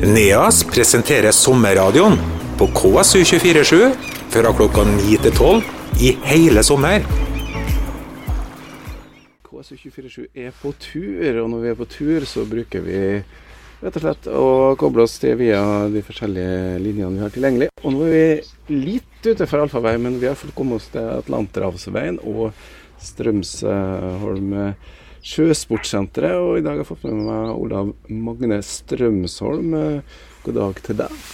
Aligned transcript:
NEAS 0.00 0.62
presenterer 0.64 1.28
sommerradioen 1.30 2.14
på 2.58 2.66
KSU247 2.72 3.90
fra 4.32 4.52
klokka 4.56 4.84
9 4.88 5.16
til 5.26 5.34
12 5.34 5.66
i 6.00 6.12
hele 6.24 6.62
sommer. 6.64 7.04
KSU247 9.44 10.30
er 10.40 10.54
på 10.56 10.72
tur, 10.80 11.42
og 11.42 11.50
når 11.52 11.60
vi 11.60 11.68
er 11.68 11.76
på 11.76 11.88
tur, 11.92 12.24
så 12.24 12.46
bruker 12.48 12.86
vi 12.86 13.02
rett 13.82 13.98
og 14.00 14.06
slett 14.06 14.30
å 14.32 14.46
koble 14.80 15.04
oss 15.04 15.18
til 15.20 15.36
via 15.42 15.60
de 15.92 16.00
forskjellige 16.06 16.80
linjene 16.80 17.18
vi 17.18 17.24
har 17.26 17.34
tilgjengelig. 17.36 17.68
Og 17.84 17.92
nå 17.92 18.08
er 18.08 18.16
vi 18.16 18.80
litt 18.86 19.28
utenfor 19.28 19.66
allfarvei, 19.66 19.98
men 20.00 20.16
vi 20.22 20.30
har 20.30 20.40
fått 20.40 20.56
komme 20.56 20.80
oss 20.80 20.88
til 20.94 21.12
Atlanterhavsveien 21.18 22.22
og 22.24 22.56
Strømsholm 23.04 24.56
sjøsportsenteret. 25.22 26.36
Og 26.40 26.58
i 26.58 26.64
dag 26.64 26.78
har 26.78 26.84
jeg 26.84 26.90
fått 26.90 27.06
med 27.08 27.24
meg 27.28 27.54
Olav 27.54 27.94
Magne 28.08 28.60
Strømsholm. 28.64 29.78
God 30.44 30.60
dag 30.60 30.84
til 30.86 31.00
deg. 31.04 31.24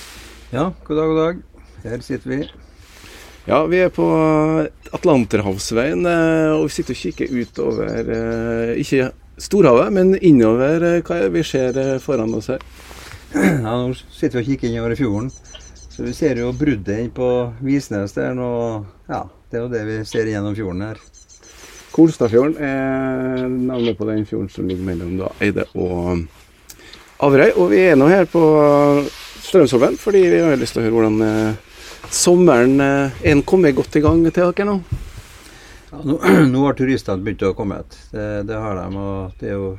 Ja, 0.55 0.71
god 0.87 1.03
dag, 1.03 1.11
god 1.11 1.21
dag. 1.23 1.43
Her 1.87 2.03
sitter 2.03 2.33
vi. 2.33 2.47
Ja, 3.47 3.61
vi 3.71 3.79
er 3.79 3.93
på 3.95 4.05
Atlanterhavsveien, 4.97 6.01
eh, 6.11 6.53
og 6.57 6.65
vi 6.67 6.73
sitter 6.75 6.97
og 6.97 6.99
kikker 6.99 7.31
utover 7.31 8.09
eh, 8.11 8.73
ikke 8.83 9.13
storhavet, 9.39 9.93
men 9.95 10.17
innover. 10.19 10.83
Eh, 10.83 11.03
hva 11.07 11.21
er 11.21 11.29
det 11.29 11.37
vi 11.37 11.45
ser 11.47 11.79
foran 12.03 12.35
oss 12.35 12.51
her? 12.51 12.65
Ja, 13.37 13.77
Nå 13.79 13.95
sitter 13.95 14.41
vi 14.41 14.43
og 14.43 14.51
kikker 14.51 14.73
innover 14.73 14.97
i 14.97 14.99
fjorden. 14.99 15.31
Så 15.95 16.03
vi 16.09 16.17
ser 16.17 16.43
jo 16.43 16.51
bruddet 16.59 16.99
inn 17.05 17.13
på 17.15 17.29
Visnes 17.63 18.19
der 18.19 18.35
nå. 18.35 18.51
Ja, 19.07 19.23
det 19.51 19.61
er 19.61 19.63
jo 19.63 19.71
det 19.73 19.85
vi 19.87 20.01
ser 20.11 20.27
gjennom 20.27 20.59
fjorden 20.59 20.83
her. 20.89 20.99
Kolstadfjorden 21.97 22.59
er 22.61 23.47
navnet 23.49 23.97
på 23.97 24.05
den 24.05 24.27
fjorden 24.29 24.51
som 24.53 24.67
ligger 24.69 24.85
mellom 24.85 25.15
da, 25.17 25.31
Eide 25.41 25.65
og 25.73 26.27
Averøy. 27.25 27.55
Og 27.57 27.71
vi 27.73 27.81
er 27.89 27.97
nå 27.97 28.09
her 28.11 28.27
på 28.29 28.43
Strømsholmen 29.47 29.97
fordi 30.01 30.27
vi 30.29 30.43
har 30.45 30.59
lyst 30.61 30.77
til 30.77 30.83
å 30.83 30.87
høre 30.87 30.97
hvordan 30.99 31.23
eh, 31.25 31.77
sommeren 32.13 32.81
eh, 32.85 33.23
er 33.25 33.41
kommet 33.49 33.79
godt 33.79 33.97
i 33.97 34.03
gang 34.05 34.21
til 34.27 34.51
dere 34.53 34.67
nå. 34.69 34.75
Ja, 35.93 36.03
nå, 36.03 36.19
nå, 36.53 36.65
har 36.67 36.77
turistene 36.77 37.25
begynt 37.25 37.47
å 37.49 37.55
komme. 37.57 37.79
Det, 38.13 38.27
det 38.51 38.59
har 38.61 38.77
de. 38.77 38.89
og 39.01 39.39
det 39.41 39.53
er 39.53 39.57
jo 39.57 39.77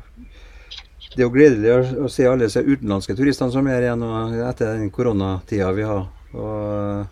det 1.18 1.24
er 1.24 1.26
jo 1.26 1.34
gledelig 1.34 1.70
å, 1.74 1.78
å 2.06 2.10
se 2.14 2.26
alle 2.30 2.46
disse 2.46 2.62
utenlandske 2.62 3.16
turistene 3.18 3.54
som 3.54 3.70
er 3.70 3.86
igjen 3.86 4.04
etter 4.46 4.74
den 4.74 4.90
koronatida 4.94 5.70
vi 5.74 5.86
har. 5.86 6.04
Og, 6.34 7.06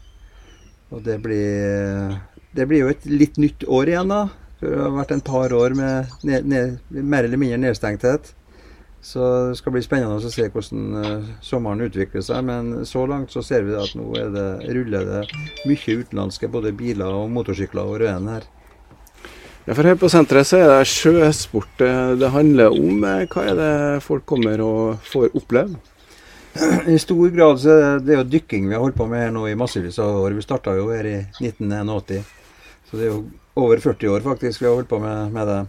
og 0.93 1.05
det, 1.05 1.19
blir, 1.21 2.17
det 2.57 2.67
blir 2.69 2.83
jo 2.83 2.91
et 2.93 3.05
litt 3.09 3.39
nytt 3.41 3.65
år 3.69 3.93
igjen, 3.93 4.11
da. 4.13 4.44
Det 4.65 4.81
har 4.81 4.95
vært 4.95 5.13
en 5.13 5.23
par 5.25 5.53
år 5.53 5.75
med 5.77 6.17
ned, 6.25 6.49
ned, 6.49 6.81
mer 6.89 7.27
eller 7.27 7.39
mindre 7.41 7.61
nedstengthet. 7.61 8.33
Så 9.05 9.21
det 9.51 9.59
skal 9.59 9.75
bli 9.75 9.83
spennende 9.85 10.17
å 10.17 10.33
se 10.33 10.47
hvordan 10.49 10.85
uh, 10.97 11.25
sommeren 11.45 11.85
utvikler 11.85 12.23
seg. 12.25 12.41
Men 12.47 12.87
så 12.89 13.03
langt 13.09 13.33
så 13.35 13.43
ser 13.45 13.67
vi 13.67 13.75
at 13.77 13.93
nå 13.97 14.07
det, 14.33 14.45
ruller 14.73 15.05
det 15.11 15.23
mye 15.69 15.97
utenlandske 16.01 16.49
både 16.49 16.73
biler 16.73 17.13
og 17.13 17.29
motorsykler 17.35 17.85
over 17.85 18.07
veien 18.07 18.31
her. 18.33 18.47
Ja, 19.65 19.73
for 19.73 19.85
Her 19.85 19.97
på 19.97 20.09
senteret 20.13 20.49
så 20.49 20.61
er 20.61 20.71
det 20.71 20.89
sjøsport 20.89 21.85
det 22.21 22.33
handler 22.33 22.73
om. 22.73 23.05
Hva 23.29 23.45
er 23.45 23.55
det 23.57 23.75
folk 24.05 24.25
kommer 24.29 24.61
og 24.61 25.05
får 25.05 25.37
oppleve? 25.37 25.77
I 26.95 26.97
stor 27.01 27.29
grad 27.29 27.61
så 27.61 27.77
er 27.77 28.03
det 28.05 28.19
jo 28.19 28.27
dykking 28.35 28.69
vi 28.69 28.75
har 28.77 28.83
holdt 28.83 28.97
på 28.97 29.07
med 29.11 29.25
her 29.25 29.33
nå 29.33 29.45
i 29.49 29.57
massevis 29.59 29.97
av 29.99 30.21
år. 30.21 30.37
Vi 30.37 30.45
starta 30.45 30.75
jo 30.77 30.89
her 30.89 31.09
i 31.09 31.17
1981. 31.41 32.29
Så 32.89 32.97
det 32.97 33.07
er 33.07 33.11
jo 33.11 33.25
over 33.55 33.79
40 33.79 34.11
år 34.11 34.25
faktisk 34.25 34.61
vi 34.61 34.67
har 34.67 34.75
holdt 34.75 34.91
på 34.91 34.99
med, 34.99 35.31
med 35.31 35.47
det. 35.47 35.63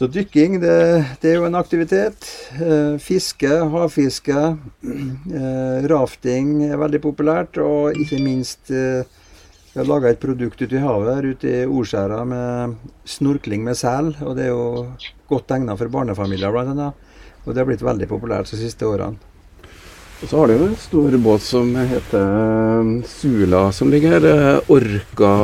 Så 0.00 0.06
dykking, 0.08 0.54
det, 0.62 0.76
det, 1.20 1.28
er 1.28 1.34
jo 1.36 1.44
en 1.44 1.58
aktivitet. 1.58 2.24
Eh, 2.56 2.94
fiske, 3.04 3.50
havfiske, 3.68 4.44
eh, 5.40 5.88
rafting 5.92 6.54
er 6.70 6.80
veldig 6.80 7.02
populært. 7.04 7.60
Og 7.60 7.98
ikke 8.00 8.22
minst 8.24 8.72
eh, 8.72 9.04
vi 9.70 9.76
har 9.76 9.90
laga 9.90 10.08
et 10.08 10.22
produkt 10.22 10.62
ute 10.62 10.78
i 10.78 10.80
havet 10.80 11.12
her 11.12 11.28
ute 11.34 11.52
i 11.52 11.68
Orskjæra 11.68 12.22
med 12.24 12.78
snorkling 13.04 13.66
med 13.66 13.76
sel. 13.76 14.14
Og 14.24 14.38
det 14.38 14.48
er 14.48 14.54
jo 14.54 14.86
godt 15.28 15.52
egna 15.58 15.76
for 15.76 15.92
barnefamilier, 15.92 16.48
blant 16.54 16.72
annet. 16.72 16.96
Og 17.44 17.52
det 17.52 17.60
har 17.60 17.68
blitt 17.68 17.84
veldig 17.84 18.08
populært 18.08 18.48
de 18.48 18.62
siste 18.62 18.88
årene. 18.88 19.20
Og 20.20 20.28
så 20.28 20.36
har 20.36 20.48
du 20.48 20.56
jo 20.56 20.64
en 20.70 20.80
stor 20.80 21.14
båt 21.28 21.44
som 21.44 21.76
heter 21.76 22.90
Sula, 23.08 23.66
som 23.72 23.92
ligger 23.92 24.16
her. 24.16 24.64
Orka 24.72 25.36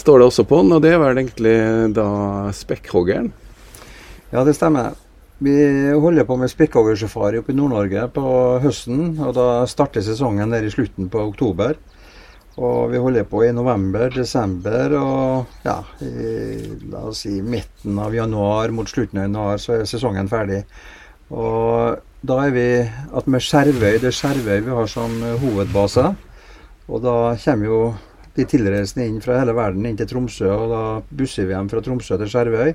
står 0.00 0.20
det 0.20 0.30
også 0.30 0.46
på 0.48 0.62
den, 0.62 0.74
og 0.76 0.82
det 0.82 0.94
er 0.94 1.00
vel 1.02 1.20
egentlig 1.20 1.58
da 1.96 2.08
spekkhoggeren? 2.56 3.30
Ja, 4.30 4.42
det 4.46 4.56
stemmer. 4.56 4.96
Vi 5.40 5.54
holder 5.96 6.26
på 6.28 6.36
med 6.36 6.50
spekkhoggersafari 6.52 7.38
oppe 7.40 7.54
i 7.54 7.56
Nord-Norge 7.56 8.02
på 8.12 8.32
høsten. 8.60 9.14
og 9.24 9.32
Da 9.38 9.46
starter 9.66 10.04
sesongen 10.04 10.52
der 10.52 10.66
i 10.66 10.72
slutten 10.72 11.08
på 11.08 11.22
oktober. 11.30 11.78
Og 12.60 12.90
vi 12.92 13.00
holder 13.00 13.24
på 13.24 13.40
i 13.46 13.52
november, 13.56 14.10
desember 14.12 14.92
og 14.98 15.64
ja, 15.64 15.78
i, 16.04 16.10
la 16.92 17.06
oss 17.08 17.22
si 17.24 17.38
midten 17.40 17.96
av 18.02 18.12
januar 18.12 18.74
mot 18.76 18.90
slutten 18.90 19.22
av 19.22 19.28
januar 19.30 19.62
så 19.62 19.78
er 19.78 19.88
sesongen 19.88 20.28
ferdig. 20.28 20.60
Og 21.32 21.96
da 22.26 22.36
er 22.44 22.52
vi 22.52 22.66
at 22.84 23.30
med 23.30 23.40
Skjervøy. 23.46 23.96
Det 24.02 24.10
er 24.10 24.18
Skjervøy 24.18 24.60
vi 24.66 24.76
har 24.76 24.92
som 24.92 25.14
hovedbase. 25.40 26.04
Og 26.90 27.00
da 27.06 27.16
kommer 27.40 27.70
jo 27.70 27.80
de 28.36 28.46
tilreisende 28.46 29.08
inn 29.08 29.20
fra 29.24 29.40
hele 29.40 29.54
verden 29.56 29.88
inn 29.88 29.98
til 29.98 30.08
Tromsø, 30.10 30.48
og 30.52 30.70
da 30.70 30.82
busser 31.10 31.48
vi 31.48 31.56
dem 31.56 31.68
fra 31.70 31.82
Tromsø 31.84 32.18
til 32.20 32.30
Skjervøy. 32.30 32.72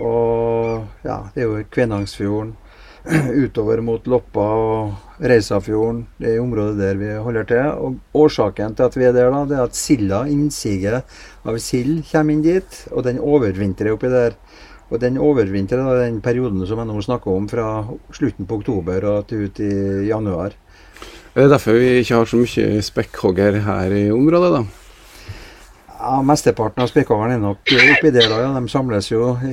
Og 0.00 1.04
ja, 1.04 1.20
det 1.34 1.44
er 1.44 1.48
jo 1.48 1.62
Kvænangsfjorden, 1.74 2.54
utover 3.44 3.80
mot 3.84 4.06
Loppa 4.08 4.46
og 4.60 5.20
Reisafjorden. 5.20 6.02
Det 6.20 6.34
er 6.34 6.42
området 6.42 6.78
der 6.80 6.98
vi 7.00 7.12
holder 7.24 7.48
til. 7.48 7.68
Og 7.80 8.24
årsaken 8.24 8.76
til 8.76 8.88
at 8.88 8.96
vi 8.96 9.06
er 9.08 9.16
der, 9.16 9.30
da, 9.32 9.44
det 9.48 9.58
er 9.58 9.68
at 9.68 9.76
silda, 9.76 10.24
innsiget 10.28 11.02
av 11.44 11.60
sild, 11.60 12.02
kommer 12.10 12.36
inn 12.36 12.44
dit, 12.44 12.82
og 12.92 13.04
den 13.08 13.20
overvintrer 13.20 13.94
oppi 13.94 14.12
der. 14.12 14.36
Og 14.90 14.98
den 15.02 15.20
overvintrer 15.22 15.84
da, 15.84 16.00
den 16.02 16.20
perioden 16.24 16.64
som 16.66 16.80
jeg 16.82 16.88
nå 16.88 17.04
snakker 17.04 17.36
om, 17.36 17.46
fra 17.48 17.68
slutten 18.16 18.48
på 18.48 18.60
oktober 18.60 19.06
og 19.12 19.28
til 19.30 19.46
ut 19.46 19.62
i 19.62 19.72
januar. 20.08 20.56
Det 21.30 21.44
er 21.44 21.50
derfor 21.52 21.76
vi 21.78 21.90
ikke 22.00 22.16
har 22.18 22.26
så 22.26 22.38
mye 22.40 22.80
spekkhogger 22.82 23.60
her 23.62 23.92
i 23.94 24.06
området, 24.10 24.50
da? 24.56 24.62
Ja, 26.00 26.14
Mesteparten 26.26 26.82
av 26.82 26.88
spekkhoggerne 26.90 27.36
er 27.36 27.42
nok 27.42 27.70
oppi 27.70 28.10
der, 28.10 28.26
da. 28.26 28.38
Ja. 28.40 28.48
De 28.56 28.72
samles 28.72 29.10
jo 29.12 29.34
i 29.46 29.52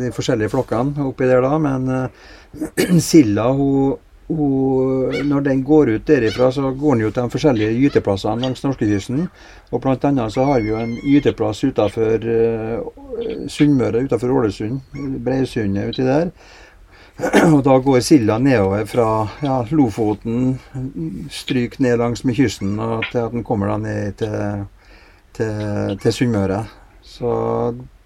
de 0.00 0.12
forskjellige 0.16 0.52
flokkene 0.52 1.04
oppi 1.10 1.28
der, 1.28 1.42
da. 1.44 1.58
Men 1.60 1.90
uh, 1.92 2.94
silda, 3.04 3.50
hun, 3.58 3.98
hun, 4.30 5.18
når 5.28 5.44
den 5.50 5.60
går 5.66 5.92
ut 5.96 6.06
derifra, 6.08 6.48
så 6.56 6.70
går 6.70 6.96
den 6.96 7.04
jo 7.04 7.10
til 7.10 7.26
de 7.26 7.34
forskjellige 7.34 7.76
gyteplassene 7.82 8.46
langs 8.46 8.64
norskekysten. 8.64 9.26
Og 9.74 9.84
blant 9.84 10.06
annet 10.08 10.32
så 10.32 10.48
har 10.48 10.64
vi 10.64 10.72
jo 10.72 10.80
en 10.80 10.96
gyteplass 11.04 11.60
utafor 11.68 12.24
uh, 12.24 13.44
Sunnmøre, 13.50 14.06
utafor 14.08 14.32
Ålesund. 14.38 14.80
Breisundet 15.26 15.92
uti 15.92 16.08
der. 16.08 16.32
Og 17.54 17.62
da 17.66 17.76
går 17.82 18.00
silda 18.04 18.38
nedover 18.40 18.84
fra 18.88 19.06
ja, 19.44 19.60
Lofoten, 19.76 20.54
stryk 21.32 21.78
ned 21.82 21.98
langs 22.00 22.24
med 22.24 22.36
kysten, 22.38 22.78
og 22.80 23.04
til 23.10 23.24
at 23.24 23.34
den 23.34 23.44
kommer 23.46 23.72
da 23.72 23.78
ned 23.82 24.16
til, 24.20 24.66
til, 25.36 25.96
til 26.00 26.16
Sunnmøre. 26.16 26.62
Så 27.04 27.30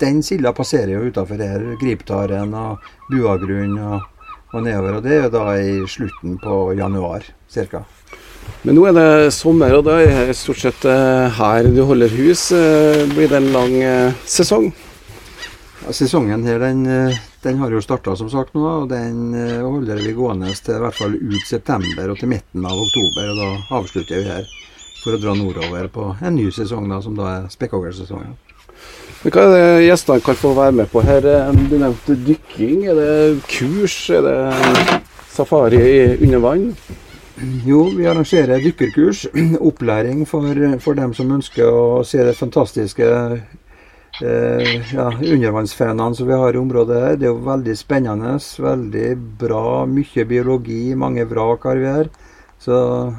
den 0.01 0.23
silda 0.27 0.55
passerer 0.57 0.97
jo 0.97 1.05
utafor 1.07 1.43
her. 1.43 1.67
Griptaren 1.81 2.55
og 2.59 2.87
Buagrunn 3.11 3.77
og, 3.79 4.07
og, 4.53 4.63
nedover. 4.65 4.99
Og 4.99 5.05
det 5.05 5.13
er 5.13 5.27
jo 5.27 5.35
da 5.35 5.45
i 5.61 5.77
slutten 5.91 6.39
på 6.43 6.57
januar 6.79 7.27
ca. 7.53 7.85
Men 8.65 8.77
nå 8.77 8.89
er 8.89 8.97
det 8.97 9.35
sommer, 9.37 9.77
og 9.77 9.85
da 9.87 10.01
er 10.03 10.31
det 10.31 10.37
stort 10.37 10.61
sett 10.61 10.89
eh, 10.89 11.39
her 11.39 11.69
du 11.73 11.85
holder 11.87 12.13
hus. 12.17 12.49
Eh, 12.57 13.05
blir 13.13 13.31
det 13.31 13.39
en 13.41 13.53
lang 13.55 13.77
eh, 13.79 14.25
sesong? 14.29 14.73
Ja, 15.85 15.95
sesongen 15.95 16.45
her 16.49 16.61
den 16.65 16.85
den 17.44 17.60
har 17.60 17.72
jo 17.72 17.82
starta 17.84 18.16
som 18.16 18.31
sagt 18.32 18.55
nå, 18.56 18.65
og 18.65 18.88
den 18.91 19.34
eh, 19.37 19.60
holder 19.62 20.00
vi 20.03 20.15
gående 20.16 20.53
til 20.56 20.78
i 20.78 20.82
hvert 20.84 20.97
fall 20.97 21.15
ut 21.15 21.44
september 21.47 22.12
og 22.12 22.21
til 22.21 22.32
midten 22.32 22.65
av 22.65 22.80
oktober. 22.86 23.30
og 23.30 23.41
Da 23.41 23.78
avslutter 23.80 24.22
vi 24.22 24.30
her 24.33 24.48
for 25.03 25.16
å 25.16 25.21
dra 25.21 25.36
nordover 25.36 25.89
på 25.92 26.09
en 26.24 26.36
ny 26.39 26.48
sesong, 26.54 26.89
da, 26.89 27.03
som 27.04 27.16
da 27.19 27.30
er 27.34 27.48
spekkhoggersesongen. 27.53 28.34
Hva 29.24 29.41
er 29.41 29.54
det 29.54 29.86
gjestene 29.86 30.24
kan 30.24 30.36
få 30.36 30.53
være 30.57 30.77
med 30.80 30.91
på 30.92 31.01
her? 31.04 31.24
Du 31.71 31.78
nevnte 31.80 32.16
dykking. 32.27 32.84
Er 32.92 32.98
det 32.98 33.47
kurs? 33.48 33.97
Er 34.13 34.24
det 34.24 35.01
safari 35.33 35.80
under 36.19 36.42
vann? 36.45 36.71
Jo, 37.66 37.86
vi 37.91 38.07
arrangerer 38.07 38.63
dykkerkurs. 38.63 39.27
Opplæring 39.69 40.27
for, 40.28 40.45
for 40.84 40.95
dem 40.95 41.15
som 41.16 41.33
ønsker 41.34 41.66
å 41.66 42.03
se 42.07 42.21
det 42.22 42.36
fantastiske 42.39 43.09
eh, 43.09 43.41
ja, 44.21 45.07
undervannsfenene 45.11 46.15
som 46.15 46.28
vi 46.28 46.37
har 46.39 46.55
i 46.55 46.61
området 46.61 47.01
her. 47.03 47.16
Det 47.19 47.27
er 47.27 47.33
jo 47.33 47.47
veldig 47.49 47.75
spennende. 47.78 48.37
Veldig 48.69 49.09
bra. 49.41 49.65
Mye 49.91 50.27
biologi. 50.31 50.95
Mange 50.95 51.27
vrak 51.31 51.66
har 51.66 51.81
vi 51.83 51.91
her. 51.91 52.13
Så 52.65 52.77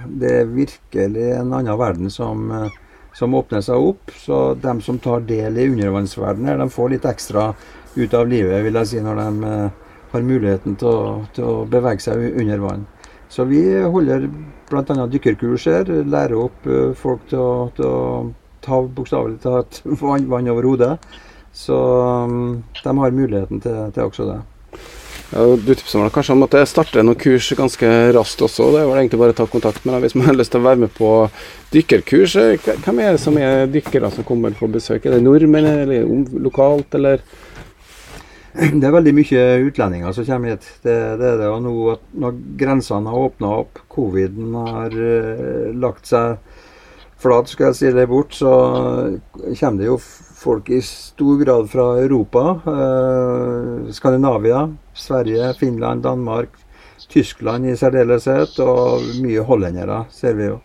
det 0.08 0.32
er 0.40 0.50
virkelig 0.50 1.26
en 1.36 1.54
annen 1.54 1.78
verden 1.78 2.10
som, 2.10 2.50
eh, 2.52 2.70
som 3.14 3.36
åpner 3.36 3.62
seg 3.62 3.76
opp. 3.92 4.12
Så 4.18 4.56
de 4.62 4.82
som 4.82 5.00
tar 5.00 5.20
del 5.28 5.58
i 5.58 5.68
undervannsverdenen, 5.70 6.60
de 6.60 6.70
får 6.70 6.90
litt 6.90 7.06
ekstra 7.06 7.54
ut 7.96 8.14
av 8.14 8.28
livet, 8.28 8.64
vil 8.64 8.80
jeg 8.82 8.88
si, 8.88 9.02
når 9.02 9.22
de 9.22 9.52
eh, 9.52 9.70
har 10.12 10.22
muligheten 10.22 10.76
til 10.80 10.90
å, 10.90 11.26
til 11.36 11.46
å 11.46 11.66
bevege 11.70 12.02
seg 12.02 12.42
under 12.42 12.64
vann. 12.64 12.88
Så 13.30 13.46
vi 13.50 13.62
holder 13.82 14.28
bl.a. 14.70 15.06
dykkerkurs 15.12 15.68
her. 15.70 15.94
Lærer 16.10 16.40
opp 16.40 16.66
eh, 16.66 16.94
folk 16.98 17.28
til 17.30 17.40
å, 17.44 17.54
til 17.78 17.86
å 17.86 18.02
ta 18.66 18.82
bokstavelig 18.98 19.40
talt 19.46 19.82
vann, 20.02 20.28
vann 20.32 20.52
over 20.52 20.68
hodet. 20.72 20.98
Så 21.56 21.78
um, 22.26 22.64
de 22.84 22.98
har 22.98 23.16
muligheten 23.16 23.62
til, 23.64 23.80
til 23.96 24.10
også 24.10 24.28
det. 24.28 24.42
Ja, 25.32 25.42
du 25.58 25.72
tipsa 25.74 26.00
meg 26.00 26.14
kanskje 26.14 26.36
om 26.36 26.44
at 26.46 26.54
jeg 26.54 26.70
starter 26.70 27.06
noen 27.06 27.18
kurs 27.18 27.48
ganske 27.58 27.88
raskt 28.14 28.44
også. 28.46 28.68
Det 28.76 28.84
var 28.86 29.00
egentlig 29.00 29.20
bare 29.20 29.34
å 29.34 29.38
ta 29.40 29.48
kontakt 29.50 29.86
med 29.86 29.96
deg 29.96 30.06
hvis 30.06 30.18
man 30.20 30.30
har 30.30 30.38
lyst 30.38 30.54
til 30.54 30.62
å 30.62 30.68
være 30.68 30.84
med 30.84 30.94
på 30.94 31.10
dykkerkurs. 31.74 32.36
Hvem 32.86 33.02
er 33.02 33.16
det 33.16 33.24
som 33.24 33.40
er 33.42 33.66
dykkere 33.72 34.12
som 34.14 34.28
kommer 34.28 34.54
på 34.56 34.70
besøk? 34.72 35.08
Er 35.08 35.18
det 35.18 35.24
nordmenn 35.26 35.68
eller 35.72 36.06
lokalt, 36.46 36.94
eller? 37.00 37.24
Det 38.80 38.88
er 38.88 38.94
veldig 38.96 39.12
mye 39.18 39.42
utlendinger 39.66 40.14
som 40.16 40.28
kommer 40.28 40.54
hit. 40.54 40.68
Det, 40.86 40.94
det 41.20 41.32
er 41.34 41.42
det. 41.42 41.50
Og 41.52 41.64
nå 41.66 41.96
når 42.24 42.38
grensene 42.62 43.12
har 43.12 43.26
åpna 43.28 43.50
opp, 43.64 43.82
coviden 43.92 44.54
har 44.56 44.96
uh, 44.96 45.74
lagt 45.76 46.08
seg 46.08 46.38
flat, 47.26 47.50
skal 47.52 47.72
jeg 47.72 47.80
si 47.80 47.94
det 47.96 48.06
bort, 48.12 48.36
så 48.38 48.52
kommer 49.60 49.80
det 49.82 49.90
jo 49.90 49.98
folk 50.00 50.70
i 50.70 50.82
stor 50.86 51.40
grad 51.42 51.72
fra 51.72 51.88
Europa. 52.04 52.44
Eh, 52.74 53.90
Skandinavia, 53.98 54.68
Sverige, 54.94 55.54
Finland, 55.60 56.06
Danmark, 56.06 56.54
Tyskland 57.10 57.66
i 57.70 57.76
særdeleshet. 57.78 58.60
Og 58.62 59.10
mye 59.24 59.46
hollendere, 59.48 60.04
ser 60.14 60.38
vi 60.38 60.52
jo. 60.52 60.62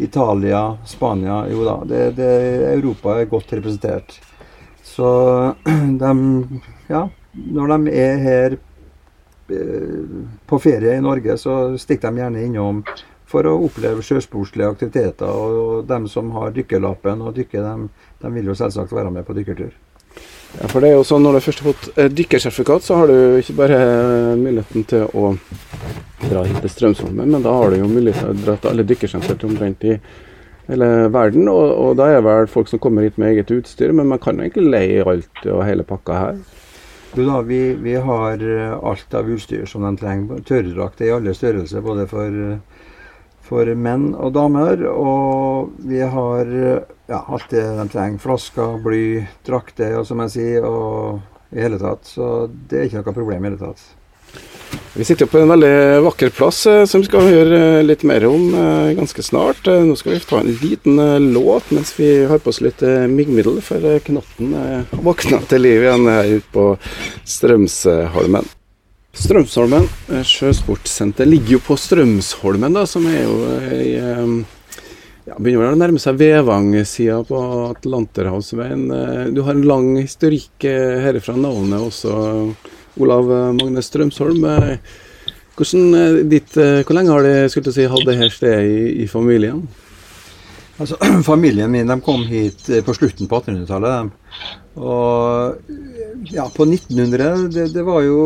Italia, 0.00 0.64
Spania. 0.88 1.44
Jo 1.52 1.64
da, 1.66 1.78
det, 1.86 2.02
det, 2.18 2.34
Europa 2.74 3.18
er 3.20 3.30
godt 3.30 3.54
representert. 3.58 4.18
Så 4.82 5.08
de 6.02 6.12
Ja 6.90 7.06
når 7.32 7.76
de 7.76 7.94
er 7.94 8.18
her 8.24 8.56
eh, 9.50 10.26
på 10.46 10.58
ferie 10.58 10.96
i 10.96 11.04
Norge, 11.04 11.36
så 11.38 11.76
stikker 11.78 12.10
de 12.10 12.22
gjerne 12.24 12.44
innom 12.44 12.82
for 13.30 13.46
å 13.46 13.58
oppleve 13.66 14.02
sjøsportslige 14.04 14.72
aktiviteter. 14.74 15.30
Og 15.30 15.86
dem 15.88 16.08
som 16.10 16.32
har 16.36 16.54
dykkerlappen 16.56 17.22
og 17.22 17.36
dykker, 17.36 17.62
dem, 17.64 17.88
dem 18.22 18.36
vil 18.38 18.50
jo 18.50 18.58
selvsagt 18.58 18.94
være 18.96 19.12
med 19.14 19.26
på 19.28 19.36
dykkertur. 19.38 19.72
Ja, 20.58 20.66
for 20.66 20.82
det 20.82 20.88
er 20.90 20.96
jo 20.96 21.04
sånn 21.06 21.22
Når 21.22 21.36
du 21.36 21.44
først 21.44 21.60
har 21.62 21.68
fått 21.70 21.98
eh, 21.98 22.08
dykkersertifikat, 22.10 22.82
så 22.82 22.96
har 22.98 23.10
du 23.10 23.38
ikke 23.38 23.54
bare 23.60 23.76
muligheten 24.40 24.86
til 24.90 25.06
å 25.14 25.28
dra 26.24 26.42
hit 26.44 26.58
til 26.64 26.72
Strømsholmen, 26.74 27.30
men 27.30 27.44
da 27.44 27.52
har 27.54 27.70
du 27.70 27.78
jo 27.78 27.90
mulighet 27.90 28.24
til 28.24 28.32
å 28.32 28.40
dra 28.40 28.56
til 28.58 28.72
alle 28.72 28.86
dykkersenter 28.88 29.46
omtrent 29.46 29.86
i 29.86 29.94
hele 30.66 30.88
verden. 31.14 31.46
Og, 31.48 31.70
og, 31.70 31.92
da 32.00 32.10
er 32.10 32.18
det 32.18 32.26
vel 32.26 32.50
folk 32.50 32.70
som 32.70 32.82
kommer 32.82 33.06
hit 33.06 33.20
med 33.20 33.30
eget 33.34 33.52
utstyr, 33.54 33.94
men 33.94 34.10
man 34.10 34.20
kan 34.22 34.38
jo 34.38 34.48
egentlig 34.48 34.66
leie 34.74 35.06
alt 35.06 35.46
og 35.46 35.62
hele 35.68 35.86
pakka 35.86 36.18
her. 36.18 36.42
Jo 37.14 37.26
da, 37.26 37.40
vi, 37.46 37.62
vi, 37.82 37.94
har 37.98 38.42
eh, 38.42 38.74
alt 38.90 39.14
av 39.18 39.30
utstyr 39.30 39.64
som 39.70 39.86
de 39.86 39.94
trenger. 40.02 40.42
Tørrdrakter 40.46 41.08
i 41.08 41.14
alle 41.14 41.34
størrelser, 41.34 41.82
både 41.86 42.10
for, 42.10 42.42
for, 43.50 43.74
menn 43.74 44.12
og 44.14 44.32
damer. 44.38 44.86
Og 44.88 45.74
vi 45.90 46.00
har 46.00 46.54
ja, 46.54 47.20
alt 47.20 47.50
det 47.52 47.66
de 47.66 47.88
trenger. 47.90 48.22
Flasker, 48.22 48.78
bly, 48.84 49.04
drakter, 49.46 49.98
som 50.06 50.22
jeg 50.24 50.36
sier, 50.38 50.66
og 50.66 51.20
i 51.50 51.64
hele 51.64 51.80
tatt. 51.82 52.06
Så 52.06 52.46
det 52.70 52.78
er 52.78 52.86
ikke 52.88 53.02
noe 53.02 53.18
problem 53.22 53.44
i 53.44 53.50
hele 53.50 53.60
tatt. 53.60 53.88
Vi 54.94 55.04
sitter 55.06 55.26
på 55.26 55.38
en 55.38 55.50
veldig 55.50 56.02
vakker 56.02 56.32
plass 56.34 56.64
eh, 56.66 56.84
som 56.86 57.02
vi 57.02 57.08
skal 57.08 57.26
høre 57.26 57.58
eh, 57.58 57.82
litt 57.86 58.02
mer 58.06 58.26
om 58.26 58.48
eh, 58.54 58.92
ganske 58.98 59.22
snart. 59.22 59.66
Nå 59.66 59.96
skal 59.98 60.16
vi 60.16 60.22
ta 60.26 60.40
en 60.42 60.52
liten 60.62 61.00
låt 61.34 61.70
mens 61.74 61.94
vi 61.98 62.10
har 62.30 62.42
på 62.42 62.50
oss 62.50 62.62
litt 62.62 62.82
myggmiddel, 62.82 63.60
for 63.64 63.86
knotten 64.06 64.54
våkna 65.06 65.42
til 65.50 65.66
liv 65.66 65.86
igjen 65.86 66.10
her 66.10 66.34
ute 66.38 66.54
på 66.54 66.70
Strømsholmen. 67.38 68.59
Strømsholmen 69.16 69.88
sjøsportsenter 70.26 71.26
ligger 71.26 71.56
jo 71.56 71.60
på 71.66 71.76
Strømsholmen, 71.78 72.76
da, 72.76 72.86
som 72.86 73.08
er 73.10 73.22
jo 73.24 73.36
ei 73.66 73.90
ja, 75.26 75.36
begynner 75.36 75.74
å 75.74 75.78
nærme 75.78 76.00
seg 76.02 76.16
Vevang-sida 76.18 77.20
på 77.26 77.40
Atlanterhavsveien. 77.68 78.86
Du 79.34 79.42
har 79.46 79.54
en 79.54 79.66
lang 79.68 79.92
historikk 79.98 80.64
herfra 81.04 81.36
navnet 81.38 81.84
også. 81.90 82.14
Olav 82.98 83.28
Magne 83.54 83.82
Strømsholm. 83.84 84.46
Hvordan, 85.58 86.26
ditt, 86.30 86.56
hvor 86.56 86.96
lenge 86.96 87.14
har 87.14 87.26
de 87.28 87.70
si, 87.70 87.86
hatt 87.92 88.08
det 88.08 88.18
her 88.18 88.32
stedet 88.34 88.64
i, 88.66 89.04
i 89.04 89.06
familien? 89.10 89.62
Altså, 90.80 90.96
Familien 91.30 91.70
min 91.70 91.88
de 91.88 92.00
kom 92.00 92.24
hit 92.28 92.68
eh, 92.70 92.84
på 92.84 92.94
slutten 92.96 93.28
på 93.28 93.40
1800-tallet. 93.42 94.14
Og 94.80 96.32
ja, 96.32 96.46
på 96.54 96.64
1900 96.64 97.50
det, 97.52 97.68
det 97.74 97.84
var 97.84 98.04
jo 98.06 98.22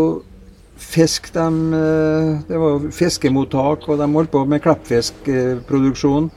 fisk 0.77 1.33
de, 1.33 1.75
eh, 1.75 2.41
Det 2.49 2.59
var 2.59 2.91
fiskemottak, 2.91 3.89
og 3.89 3.99
de 3.99 4.13
holdt 4.13 4.31
på 4.31 4.45
med 4.47 4.63
kleppfiskproduksjon. 4.63 6.31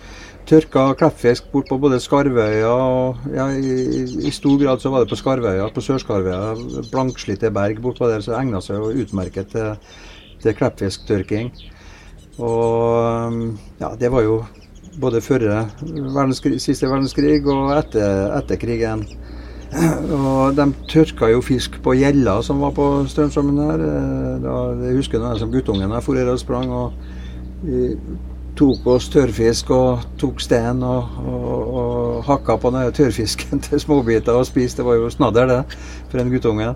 tørka 0.48 0.95
kleppfisk 0.95 1.51
bort 1.51 1.68
på 1.68 1.78
både 1.78 2.00
Skarvøya 2.00 2.72
og 2.72 3.18
ja, 3.36 3.50
i, 3.51 4.06
i, 4.28 4.31
stor 4.31 4.56
grad 4.57 4.80
så 4.80 4.89
var 4.89 5.04
det 5.04 5.10
på 5.10 5.19
Skarvøya, 5.19 5.68
på 5.75 5.81
Sør-Skarvøya. 5.84 6.88
Blankslitte 6.89 7.51
berg 7.51 7.81
bortpå 7.84 8.07
der, 8.07 8.24
så 8.24 8.38
egna 8.39 8.62
seg 8.63 8.80
jo 8.80 9.04
utmerket 9.04 9.51
til, 9.51 9.75
til 10.39 10.56
kleppfisktørking. 10.56 11.51
Og 12.39 13.57
ja, 13.81 13.92
det 14.00 14.12
var 14.13 14.24
jo 14.24 14.45
både 15.01 15.19
før 15.22 15.68
siste 16.62 16.88
verdenskrig 16.88 17.42
og 17.44 17.74
etter, 17.75 18.31
etter 18.38 18.62
krigen. 18.62 19.04
Og 19.74 20.56
de 20.56 20.69
tørka 20.90 21.28
jo 21.34 21.42
fisk 21.44 21.78
på 21.84 21.98
gjella 22.00 22.38
som 22.46 22.62
var 22.64 22.72
på 22.78 22.88
Strømsholmen 23.12 23.60
her. 23.66 23.84
Da, 24.44 24.56
jeg 24.86 25.02
husker 25.02 25.19
da 25.19 25.34
jeg 25.34 25.44
som 25.44 25.52
guttungen 25.54 25.92
jeg 25.92 26.06
for 26.06 26.31
og 26.31 26.40
sprang. 26.40 26.72
og 26.72 26.94
tok 28.58 28.88
oss 28.90 29.10
tørrfisk 29.14 29.69
og 29.75 30.06
tok 30.18 30.42
stein 30.42 30.81
og, 30.86 31.18
og, 31.22 31.75
og 31.81 32.24
hakka 32.28 32.58
på 32.62 32.72
den 32.74 32.96
tørrfisken 32.98 33.62
til 33.66 33.81
småbiter 33.84 34.38
og 34.38 34.48
spiste. 34.50 34.81
Det 34.81 34.88
var 34.90 34.98
jo 35.02 35.12
snadder, 35.14 35.52
det, 35.52 35.78
for 36.12 36.22
en 36.22 36.34
guttunge. 36.34 36.74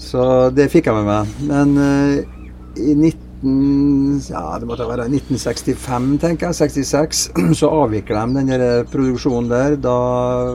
Så 0.00 0.24
det 0.54 0.70
fikk 0.72 0.88
jeg 0.90 0.98
med 1.00 1.10
meg. 1.10 1.36
Men 1.50 1.76
uh, 1.78 2.80
i 2.80 2.94
19, 2.94 4.24
ja, 4.30 4.44
det 4.60 4.68
måtte 4.68 4.88
være 4.88 5.08
1965, 5.10 6.08
tenker 6.22 6.50
jeg, 6.50 6.60
66, 6.62 7.24
så 7.60 7.72
avvikla 7.82 8.24
de 8.26 8.46
den 8.52 8.88
produksjonen 8.92 9.52
der. 9.52 9.76
Da 9.80 9.98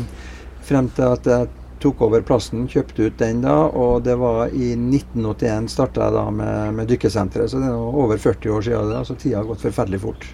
Frem 0.67 0.89
til 0.93 1.15
at 1.15 1.25
jeg 1.25 1.49
tok 1.81 2.01
over 2.07 2.23
plassen, 2.25 2.67
kjøpte 2.69 3.07
ut 3.07 3.17
den 3.17 3.41
da. 3.45 3.55
Og 3.73 4.03
det 4.05 4.17
var 4.21 4.53
i 4.53 4.73
1981 4.75 5.71
starta 5.73 6.05
jeg 6.05 6.17
da 6.17 6.27
med, 6.33 6.77
med 6.77 6.91
dykkesenteret. 6.91 7.49
Så 7.51 7.61
det 7.61 7.71
er 7.71 8.01
over 8.03 8.21
40 8.21 8.53
år 8.53 8.67
siden. 8.69 8.93
Da, 8.93 9.01
så 9.07 9.17
tida 9.17 9.41
har 9.41 9.49
gått 9.49 9.65
forferdelig 9.65 10.01
fort. 10.05 10.29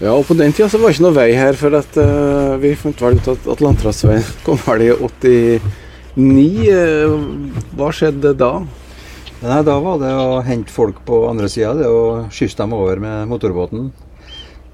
Ja, 0.00 0.16
og 0.16 0.24
på 0.26 0.34
den 0.34 0.54
tida 0.56 0.70
så 0.72 0.80
var 0.80 0.88
det 0.88 0.96
ikke 0.96 1.06
noe 1.06 1.18
vei 1.20 1.28
her, 1.36 1.56
for 1.60 1.76
at 1.76 1.96
uh, 2.00 2.58
vi 2.58 2.74
fant 2.80 3.02
vel 3.04 3.20
ut 3.20 3.32
at 3.34 3.48
Atlanterhavsveien 3.54 4.28
kom 4.46 4.60
vel 4.66 4.86
i 4.88 4.92
89. 4.96 5.62
Uh, 6.74 7.66
hva 7.78 7.94
skjedde 7.94 8.34
da? 8.40 8.54
Nei, 9.40 9.62
Da 9.64 9.78
var 9.80 10.00
det 10.02 10.10
å 10.12 10.40
hente 10.44 10.72
folk 10.72 11.04
på 11.06 11.22
andre 11.30 11.48
sida, 11.52 11.76
det 11.78 11.88
å 11.88 12.30
skysse 12.32 12.58
dem 12.58 12.74
over 12.76 12.98
med 13.00 13.28
motorbåten. 13.30 13.92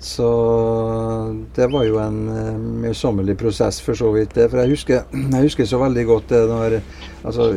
Så 0.07 0.27
det 1.57 1.67
var 1.73 1.83
jo 1.83 1.99
en 1.99 2.21
eh, 2.31 2.53
møysommelig 2.85 3.35
prosess 3.41 3.81
for 3.83 3.99
så 3.99 4.13
vidt. 4.15 4.37
det, 4.37 4.47
For 4.53 4.63
jeg 4.63 4.77
husker, 4.77 5.03
jeg 5.35 5.49
husker 5.49 5.67
så 5.67 5.81
veldig 5.83 6.05
godt 6.07 6.31
det 6.31 6.45
når 6.51 6.79
altså, 7.25 7.51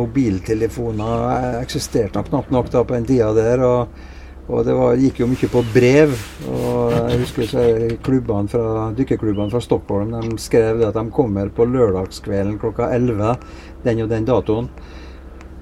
Mobiltelefoner 0.00 1.60
eksisterte 1.62 2.24
knapt 2.26 2.50
nok 2.50 2.72
da 2.74 2.82
på 2.82 2.98
den 2.98 3.06
tida 3.08 3.32
der. 3.36 3.62
og 3.62 4.12
og 4.46 4.62
det 4.62 4.74
var, 4.78 4.94
gikk 4.94 5.16
jo 5.18 5.26
mye 5.26 5.48
på 5.50 5.60
brev. 5.74 6.12
og 6.46 6.92
Jeg 6.94 7.18
husker 7.24 7.48
så 7.50 7.62
klubbene 8.06 8.50
fra, 8.50 8.92
Dykkerklubbene 8.94 9.50
fra 9.50 9.62
Stockholm 9.62 10.12
de 10.14 10.38
skrev 10.38 10.84
at 10.86 10.94
de 10.94 11.02
kommer 11.10 11.50
på 11.50 11.66
lørdagskvelden 11.66 12.60
klokka 12.62 12.92
11 12.94 13.34
den 13.82 14.04
og 14.04 14.12
den 14.12 14.28
datoen. 14.28 14.68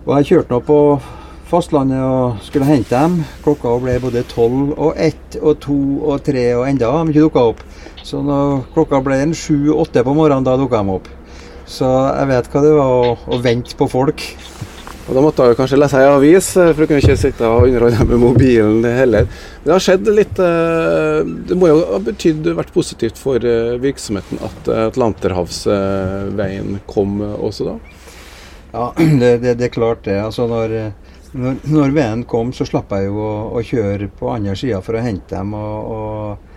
Og 0.05 0.19
jeg 0.19 0.29
kjørte 0.35 0.53
nå 0.53 0.61
på 0.69 0.79
fastlandet 1.51 2.01
og 2.03 2.41
skulle 2.45 2.69
hente 2.69 2.95
dem. 2.95 3.21
Klokka 3.45 3.75
ble 3.83 3.99
både 4.03 4.25
12 4.27 4.75
og 4.75 4.93
1 4.97 5.39
og 5.43 5.59
2 5.65 5.79
og 6.03 6.23
3 6.27 6.47
og 6.59 6.69
enda 6.69 6.93
har 6.93 7.05
de 7.05 7.15
ikke 7.15 7.27
dukka 7.29 7.49
opp. 7.53 7.65
Så 8.05 8.21
når 8.25 8.65
klokka 8.75 9.01
ble 9.05 9.21
en 9.25 9.35
7-8 9.37 10.05
på 10.05 10.17
morgenen, 10.17 10.47
da 10.47 10.57
dukka 10.61 10.83
de 10.83 10.97
opp. 10.99 11.11
Så 11.65 11.89
jeg 11.89 12.29
vet 12.29 12.49
hva 12.53 12.63
det 12.65 12.73
var 12.77 12.95
å, 13.01 13.17
å 13.17 13.41
vente 13.45 13.77
på 13.79 13.89
folk. 13.89 14.25
Og 15.05 15.13
Da 15.13 15.21
måtte 15.21 15.45
jeg 15.45 15.57
kanskje 15.59 15.77
lese 15.77 15.99
ei 16.01 16.09
avis, 16.09 16.47
eh, 16.57 16.71
for 16.73 16.81
du 16.81 16.89
kunne 16.89 17.03
ikke 17.03 17.17
sitte 17.21 17.45
og 17.45 17.67
underholde 17.69 18.07
med 18.09 18.23
mobilen 18.23 18.87
heller. 18.89 19.27
Men 19.29 19.67
det 19.67 19.75
har 19.75 19.85
skjedd 19.85 20.09
litt 20.17 20.39
eh, 20.41 21.19
Det 21.49 21.59
må 21.61 21.69
jo 21.69 21.83
ha 21.91 21.99
betydd 22.07 22.49
vært 22.57 22.73
positivt 22.73 23.21
for 23.21 23.37
eh, 23.45 23.77
virksomheten 23.83 24.41
at 24.49 24.71
Atlanterhavsveien 24.87 26.81
kom 26.89 27.21
også 27.21 27.69
da? 27.69 27.77
Ja, 28.73 28.87
det, 29.21 29.33
det, 29.45 29.59
det 29.61 29.69
er 29.69 29.75
klart 29.77 30.07
det. 30.09 30.17
Altså 30.25 30.49
når, 30.49 30.95
når, 31.35 31.61
når 31.67 31.95
veien 31.97 32.25
kom, 32.31 32.53
så 32.55 32.67
slapp 32.69 32.93
jeg 32.95 33.09
jo 33.09 33.21
å, 33.21 33.35
å 33.59 33.63
kjøre 33.65 34.11
på 34.19 34.33
andre 34.33 34.57
sida 34.59 34.81
for 34.85 34.99
å 34.99 35.05
hente 35.05 35.35
dem. 35.35 35.55
og, 35.59 35.95
og 35.95 36.53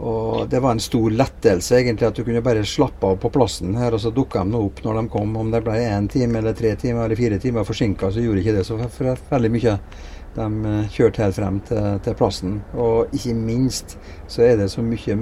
og 0.00 0.48
Det 0.48 0.60
var 0.60 0.70
en 0.76 0.80
stor 0.80 1.10
lettelse 1.10 1.74
egentlig 1.76 2.06
at 2.06 2.16
du 2.16 2.22
kunne 2.24 2.42
bare 2.44 2.62
slappe 2.64 3.06
av 3.06 3.16
på 3.20 3.30
plassen 3.34 3.74
her, 3.76 3.94
og 3.94 4.00
så 4.00 4.12
dukka 4.14 4.44
de 4.46 4.56
opp 4.56 4.84
når 4.84 5.00
de 5.00 5.08
kom. 5.10 5.34
Om 5.36 5.50
det 5.50 5.62
ble 5.66 5.80
én 5.82 6.06
time 6.08 6.38
eller 6.38 6.54
tre 6.54 6.76
timer 6.78 7.04
eller 7.04 7.18
fire 7.18 7.40
timer 7.42 7.66
forsinka, 7.66 8.10
så 8.10 8.22
gjorde 8.22 8.44
ikke 8.44 8.54
det 8.54 8.64
så 8.68 8.78
veldig 8.78 9.50
mye. 9.56 9.76
De 10.36 10.46
eh, 10.46 10.92
kjørte 10.94 11.24
helt 11.24 11.36
frem 11.36 11.58
til, 11.66 11.98
til, 12.04 12.14
plassen. 12.14 12.60
Og 12.78 13.10
ikke 13.16 13.34
minst 13.34 13.96
så 14.30 14.46
er 14.46 14.60
det 14.60 14.70
så 14.70 14.84
mye 14.84 15.16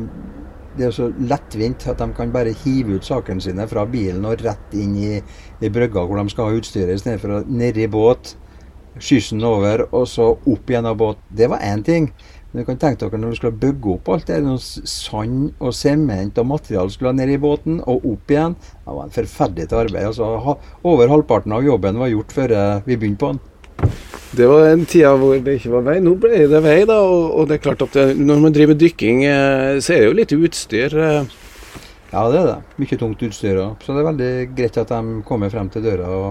Det 0.79 0.85
er 0.87 0.93
så 0.95 1.09
lettvint 1.19 1.89
at 1.91 1.99
de 1.99 2.07
kan 2.15 2.31
bare 2.31 2.53
hive 2.61 3.01
ut 3.01 3.05
sakene 3.05 3.41
sine 3.43 3.65
fra 3.67 3.87
bilen 3.89 4.25
og 4.29 4.45
rett 4.45 4.75
inn 4.79 4.93
i, 5.01 5.17
i 5.59 5.71
brygga 5.75 6.05
hvor 6.07 6.21
de 6.21 6.31
skal 6.31 6.53
ha 6.53 6.61
utstyret, 6.61 6.93
istedenfor 6.95 7.49
nedi 7.51 7.89
båt, 7.91 8.37
skysse 9.01 9.39
over 9.45 9.87
og 9.89 10.09
så 10.11 10.33
opp 10.37 10.71
igjen 10.71 10.89
av 10.89 10.99
båt. 11.01 11.23
Det 11.29 11.49
var 11.51 11.65
én 11.65 11.85
ting. 11.85 12.11
Men 12.51 12.63
du 12.63 12.67
kan 12.71 12.79
tenke 12.81 13.05
dere 13.05 13.21
når 13.21 13.35
du 13.35 13.37
skulle 13.37 13.61
bygge 13.61 13.91
opp 13.93 14.07
alt 14.09 14.31
det, 14.31 14.39
noe 14.41 14.57
sand 14.59 15.51
og 15.61 15.75
sement 15.77 16.39
og 16.41 16.49
materiale 16.49 16.93
skulle 16.95 17.13
ned 17.13 17.35
i 17.35 17.41
båten 17.41 17.83
og 17.85 18.07
opp 18.09 18.33
igjen. 18.33 18.57
Det 18.57 18.95
var 18.97 19.05
en 19.05 19.13
forferdelig 19.19 19.69
arbeid. 19.69 20.07
Altså, 20.09 20.57
over 20.89 21.13
halvparten 21.13 21.53
av 21.53 21.67
jobben 21.67 22.01
var 22.01 22.09
gjort 22.15 22.33
før 22.33 22.57
eh, 22.57 22.87
vi 22.89 22.97
begynte 22.97 23.21
på 23.21 23.33
den. 23.35 23.45
Det 24.39 24.49
var 24.49 24.71
en 24.71 24.87
tid 24.89 25.05
hvor 25.21 25.37
det 25.45 25.59
ikke 25.59 25.75
var 25.77 25.85
vei. 25.91 25.99
Nå 26.05 26.15
ble 26.21 26.41
det 26.49 26.63
vei, 26.65 26.79
da. 26.89 26.99
Og, 27.05 27.45
det 27.49 27.59
er 27.59 27.65
klart 27.69 27.85
at 27.85 27.95
det, 27.97 28.07
når 28.17 28.41
man 28.47 28.57
driver 28.57 28.73
med 28.73 28.81
dykking, 28.81 29.23
eh, 29.29 29.77
så 29.85 29.95
er 29.95 30.03
det 30.03 30.09
jo 30.09 30.19
litt 30.19 30.37
utstyr. 30.39 30.99
Eh. 31.05 31.39
Ja, 32.15 32.25
det 32.33 32.41
er 32.41 32.51
det. 32.55 32.59
Mye 32.81 33.01
tungt 33.01 33.29
utstyr. 33.29 33.61
Så 33.85 33.93
det 33.93 34.01
er 34.01 34.09
veldig 34.09 34.33
greit 34.57 34.81
at 34.81 34.93
de 34.93 35.23
kommer 35.29 35.53
frem 35.53 35.69
til 35.73 35.85
døra 35.85 36.09
og, 36.17 36.29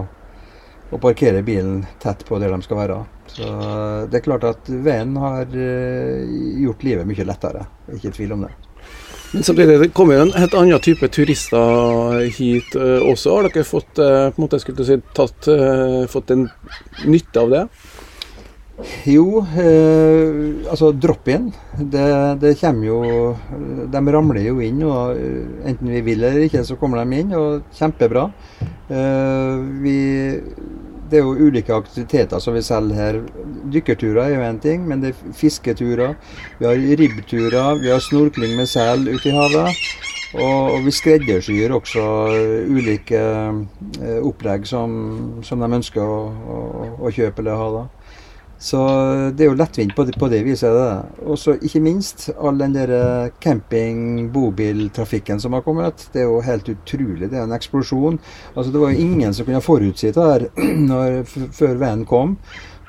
og 0.88 1.00
parkerer 1.02 1.44
bilen 1.44 1.82
tett 2.02 2.24
på 2.24 2.38
der 2.40 2.54
de 2.54 2.62
skal 2.64 2.80
være. 2.82 3.02
Så 3.28 3.48
det 4.08 4.20
er 4.20 4.24
klart 4.24 4.46
at 4.48 4.70
veien 4.70 5.12
har 5.20 5.52
eh, 5.52 6.24
gjort 6.64 6.86
livet 6.86 7.08
mye 7.08 7.28
lettere. 7.28 7.66
Ikke 7.94 8.14
tvil 8.16 8.34
om 8.38 8.46
det. 8.46 8.54
Men 9.34 9.44
samtidig 9.44 9.74
det 9.82 9.90
kommer 9.92 10.16
jo 10.16 10.24
en 10.24 10.34
helt 10.40 10.56
annen 10.56 10.80
type 10.80 11.10
turister 11.12 12.24
hit 12.38 12.78
eh, 12.78 13.04
også. 13.04 13.36
Har 13.36 13.50
dere 13.50 13.68
fått, 13.68 14.00
eh, 14.00 14.30
på 14.32 14.40
en 14.40 14.46
måte, 14.46 14.62
skulle 14.64 14.88
si, 14.88 14.96
tatt, 15.18 15.50
fått 16.08 16.32
en 16.34 16.48
nytte 17.04 17.44
av 17.44 17.52
det? 17.52 17.64
Jo, 19.10 19.40
eh, 19.58 20.68
altså 20.70 20.92
drop-in. 20.94 21.50
Det, 21.78 22.04
det, 22.38 22.54
kommer 22.60 22.86
jo 22.86 22.98
De 23.90 24.02
ramler 24.14 24.44
jo 24.46 24.60
inn. 24.62 24.84
og 24.86 25.18
Enten 25.66 25.90
vi 25.90 26.02
vil 26.06 26.22
eller 26.22 26.46
ikke, 26.46 26.62
så 26.64 26.78
kommer 26.78 27.02
de 27.02 27.18
inn. 27.18 27.34
Og 27.34 27.66
kjempebra. 27.74 28.28
Eh, 28.88 29.54
vi 29.82 29.96
det 31.10 31.20
er 31.20 31.24
jo 31.24 31.48
ulike 31.48 31.74
aktiviteter 31.74 32.42
som 32.42 32.56
vi 32.56 32.62
selger 32.64 32.98
her. 32.98 33.20
Dykkerturer 33.72 34.22
er 34.24 34.34
jo 34.34 34.44
én 34.46 34.60
ting, 34.62 34.84
men 34.88 35.02
det 35.02 35.14
er 35.14 35.34
fisketurer. 35.36 36.14
Vi 36.58 36.66
har 36.66 36.78
ribbturer, 37.00 37.80
vi 37.82 37.90
har 37.92 38.02
snorkling 38.04 38.56
med 38.56 38.68
sel 38.68 39.08
ute 39.08 39.28
i 39.28 39.34
havet. 39.36 39.82
Og, 40.34 40.74
og 40.74 40.82
vi 40.84 40.92
skreddersyr 40.92 41.72
også 41.72 42.02
ulike 42.68 43.20
eh, 43.20 44.18
opplegg 44.20 44.66
som, 44.68 44.90
som, 45.42 45.62
de 45.62 45.78
ønsker 45.78 46.04
å, 46.04 46.18
å, 46.28 46.58
å 47.00 47.12
kjøpe 47.14 47.40
eller 47.40 47.56
ha. 47.56 47.68
da. 47.78 47.86
Så 48.58 48.78
det 49.38 49.44
er 49.44 49.52
jo 49.52 49.58
lettvint 49.58 49.94
på 49.94 50.02
det, 50.04 50.16
på 50.18 50.28
det 50.32 50.40
viset. 50.42 50.74
det. 50.74 51.26
Og 51.30 51.38
så 51.38 51.54
ikke 51.62 51.82
minst 51.82 52.28
all 52.34 52.58
den 52.58 52.74
der 52.74 52.90
eh, 52.90 53.30
camping-bobiltrafikken 53.40 55.38
som 55.40 55.54
har 55.54 55.62
kommet. 55.62 56.08
Det 56.12 56.24
er 56.24 56.26
jo 56.26 56.40
helt 56.42 56.68
utrolig. 56.68 57.30
Det 57.30 57.38
er 57.38 57.46
en 57.46 57.54
eksplosjon. 57.54 58.18
Altså 58.56 58.72
Det 58.72 58.80
var 58.82 58.90
jo 58.90 59.04
ingen 59.06 59.34
som 59.34 59.46
kunne 59.46 59.62
forutsi 59.62 60.10
det 60.10 60.24
her 60.30 60.48
når, 60.90 61.22
før 61.54 61.78
veien 61.78 62.02
kom. 62.08 62.34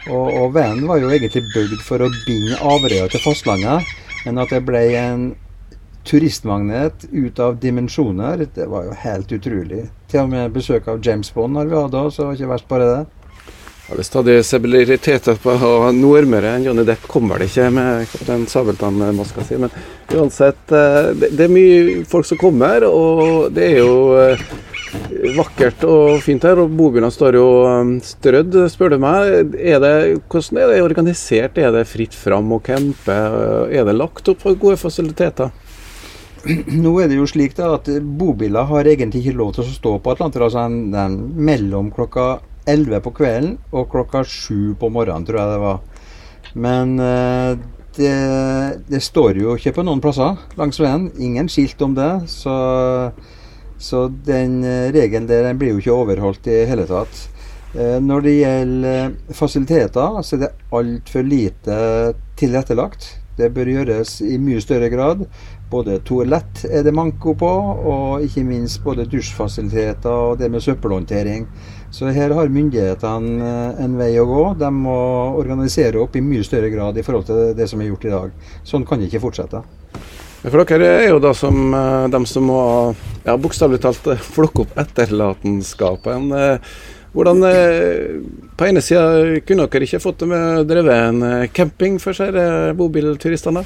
Og, 0.09 0.25
og 0.41 0.55
veien 0.55 0.88
var 0.89 1.03
jo 1.03 1.11
egentlig 1.11 1.45
bygd 1.53 1.85
for 1.85 2.01
å 2.01 2.09
binde 2.25 2.57
Averøya 2.65 3.11
til 3.13 3.23
fastlandet. 3.27 3.93
Men 4.25 4.41
at 4.41 4.49
det 4.49 4.63
ble 4.65 4.83
en 4.97 5.29
turistmagnet 6.09 7.05
ut 7.11 7.39
av 7.39 7.59
dimensjoner, 7.61 8.47
det 8.55 8.65
var 8.71 8.88
jo 8.88 8.97
helt 9.03 9.31
utrolig. 9.35 9.85
Til 10.09 10.23
og 10.23 10.31
med 10.31 10.55
besøk 10.55 10.88
av 10.89 11.03
James 11.05 11.29
Bond 11.35 11.59
har 11.59 11.69
vi 11.69 11.77
hatt 11.77 11.93
da, 11.93 12.07
så 12.09 12.23
det 12.23 12.27
var 12.27 12.39
ikke 12.39 12.53
verst 12.55 12.69
bare 12.71 12.89
det. 12.89 13.18
Ja, 13.89 13.96
det 13.98 14.03
stadig 14.03 14.46
sebiliteter 14.46 15.38
på 15.41 15.53
nordmøre 15.98 16.51
enn 16.53 16.65
Johnny 16.67 16.84
Depp 16.86 17.08
kommer 17.10 17.41
det 17.41 17.48
ikke 17.50 17.72
med 17.74 18.03
Kaptein 18.12 18.43
Sabeltann-maska 18.46 19.41
si. 19.48 19.55
Men 19.58 19.72
uansett, 20.13 20.62
eh, 20.69 21.08
det 21.24 21.48
er 21.48 21.50
mye 21.50 22.03
folk 22.05 22.27
som 22.29 22.38
kommer, 22.38 22.86
og 22.86 23.48
det 23.55 23.63
er 23.65 23.79
jo 23.79 23.96
eh, 24.13 24.43
vakkert 25.39 25.81
og 25.89 26.19
fint 26.22 26.46
her. 26.46 26.62
Og 26.62 26.75
bobilene 26.77 27.10
står 27.10 27.39
jo 27.39 27.48
eh, 27.65 27.96
strødd, 28.05 28.60
spør 28.69 28.93
du 28.93 29.00
meg. 29.01 29.55
Er 29.58 29.81
det, 29.81 29.96
hvordan 30.29 30.62
er 30.62 30.69
det 30.69 30.84
organisert? 30.86 31.58
Er 31.58 31.74
det 31.74 31.88
fritt 31.89 32.13
fram 32.13 32.53
å 32.53 32.62
campe? 32.62 33.17
Er 33.74 33.89
det 33.89 33.98
lagt 33.98 34.29
opp 34.29 34.46
for 34.46 34.60
gode 34.60 34.77
fasiliteter? 34.77 35.50
Nå 36.46 36.93
er 37.01 37.10
det 37.10 37.17
jo 37.17 37.25
slik 37.27 37.58
da 37.58 37.74
at 37.79 37.89
bobiler 38.22 38.69
har 38.69 38.88
egentlig 38.88 39.25
ikke 39.25 39.39
lov 39.41 39.58
til 39.58 39.65
å 39.65 39.74
stå 39.74 39.98
på 39.98 40.13
Atlanterhavsenden 40.13 41.17
mellom 41.41 41.89
klokka 41.91 42.36
11 42.69 43.01
på 43.05 43.13
kvelden 43.17 43.57
og 43.73 43.89
klokka 43.91 44.23
7 44.23 44.75
på 44.79 44.91
morgenen, 44.93 45.25
tror 45.27 45.41
jeg 45.41 45.53
det 45.53 45.59
var. 45.63 45.81
Men 46.53 46.95
eh, 47.03 47.57
det, 47.97 48.13
det, 48.89 49.01
står 49.03 49.41
jo 49.41 49.57
ikke 49.57 49.75
på 49.79 49.85
noen 49.85 50.01
plasser 50.03 50.38
langs 50.59 50.79
veien. 50.81 51.09
Ingen 51.17 51.49
skilt 51.51 51.81
om 51.85 51.95
det. 51.97 52.11
Så, 52.31 52.55
så 53.77 54.07
den 54.25 54.61
eh, 54.63 54.89
regelen 54.95 55.29
der 55.29 55.49
den 55.49 55.59
blir 55.61 55.75
jo 55.75 55.83
ikke 55.83 55.97
overholdt 55.97 56.49
i 56.49 56.63
hele 56.69 56.88
tatt. 56.89 57.25
Eh, 57.75 57.97
når 58.01 58.25
det 58.25 58.35
gjelder 58.39 59.15
fasiliteter, 59.35 60.21
så 60.23 60.38
er 60.38 60.45
det 60.45 60.53
altfor 60.73 61.25
lite 61.25 61.79
tilrettelagt. 62.39 63.15
Det 63.39 63.53
bør 63.55 63.69
gjøres 63.71 64.17
i 64.25 64.35
mye 64.41 64.59
større 64.63 64.89
grad. 64.91 65.23
Både 65.71 65.99
toalett 66.03 66.65
er 66.65 66.83
det 66.83 66.95
manko 66.97 67.35
på, 67.39 67.49
og 67.91 68.25
ikke 68.25 68.43
minst 68.43 68.81
både 68.83 69.05
dusjfasiliteter 69.07 70.09
og 70.09 70.39
det 70.41 70.49
med 70.51 70.65
søppelhåndtering. 70.65 71.45
Så 71.91 72.12
her 72.13 72.34
har 72.38 72.51
myndighetene 72.53 73.50
eh, 73.50 73.81
en 73.84 73.96
vei 73.98 74.12
å 74.22 74.27
gå. 74.29 74.43
De 74.60 74.69
må 74.74 74.98
organisere 75.39 76.01
opp 76.01 76.15
i 76.15 76.24
mye 76.24 76.46
større 76.46 76.69
grad 76.69 76.98
i 76.98 77.05
forhold 77.05 77.25
til 77.29 77.41
det 77.58 77.65
som 77.69 77.81
er 77.81 77.89
gjort 77.89 78.05
i 78.05 78.13
dag. 78.13 78.36
Sånn 78.67 78.86
kan 78.86 79.01
det 79.01 79.10
ikke 79.10 79.24
fortsette. 79.25 79.63
For 80.39 80.63
dere 80.69 80.91
er 81.01 81.10
jo 81.10 81.19
da 81.24 81.34
som 81.36 81.74
eh, 81.74 82.05
de 82.13 82.22
som 82.29 82.46
må 82.48 82.62
ja, 83.25 83.36
bokstavelig 83.41 83.81
talt 83.84 84.13
eh, 84.13 84.22
flokke 84.38 84.67
opp 84.67 84.79
etterlatenskapen. 84.86 86.31
Hvordan 87.10 87.41
På 88.53 88.67
ene 88.67 88.84
sida 88.86 89.39
kunne 89.41 89.65
dere 89.65 89.88
ikke 89.88 90.01
fått 90.03 90.22
drevet 90.69 91.08
en 91.08 91.48
camping 91.50 91.96
for 91.98 92.13
seg, 92.13 92.38
bobilturistene? 92.77 93.63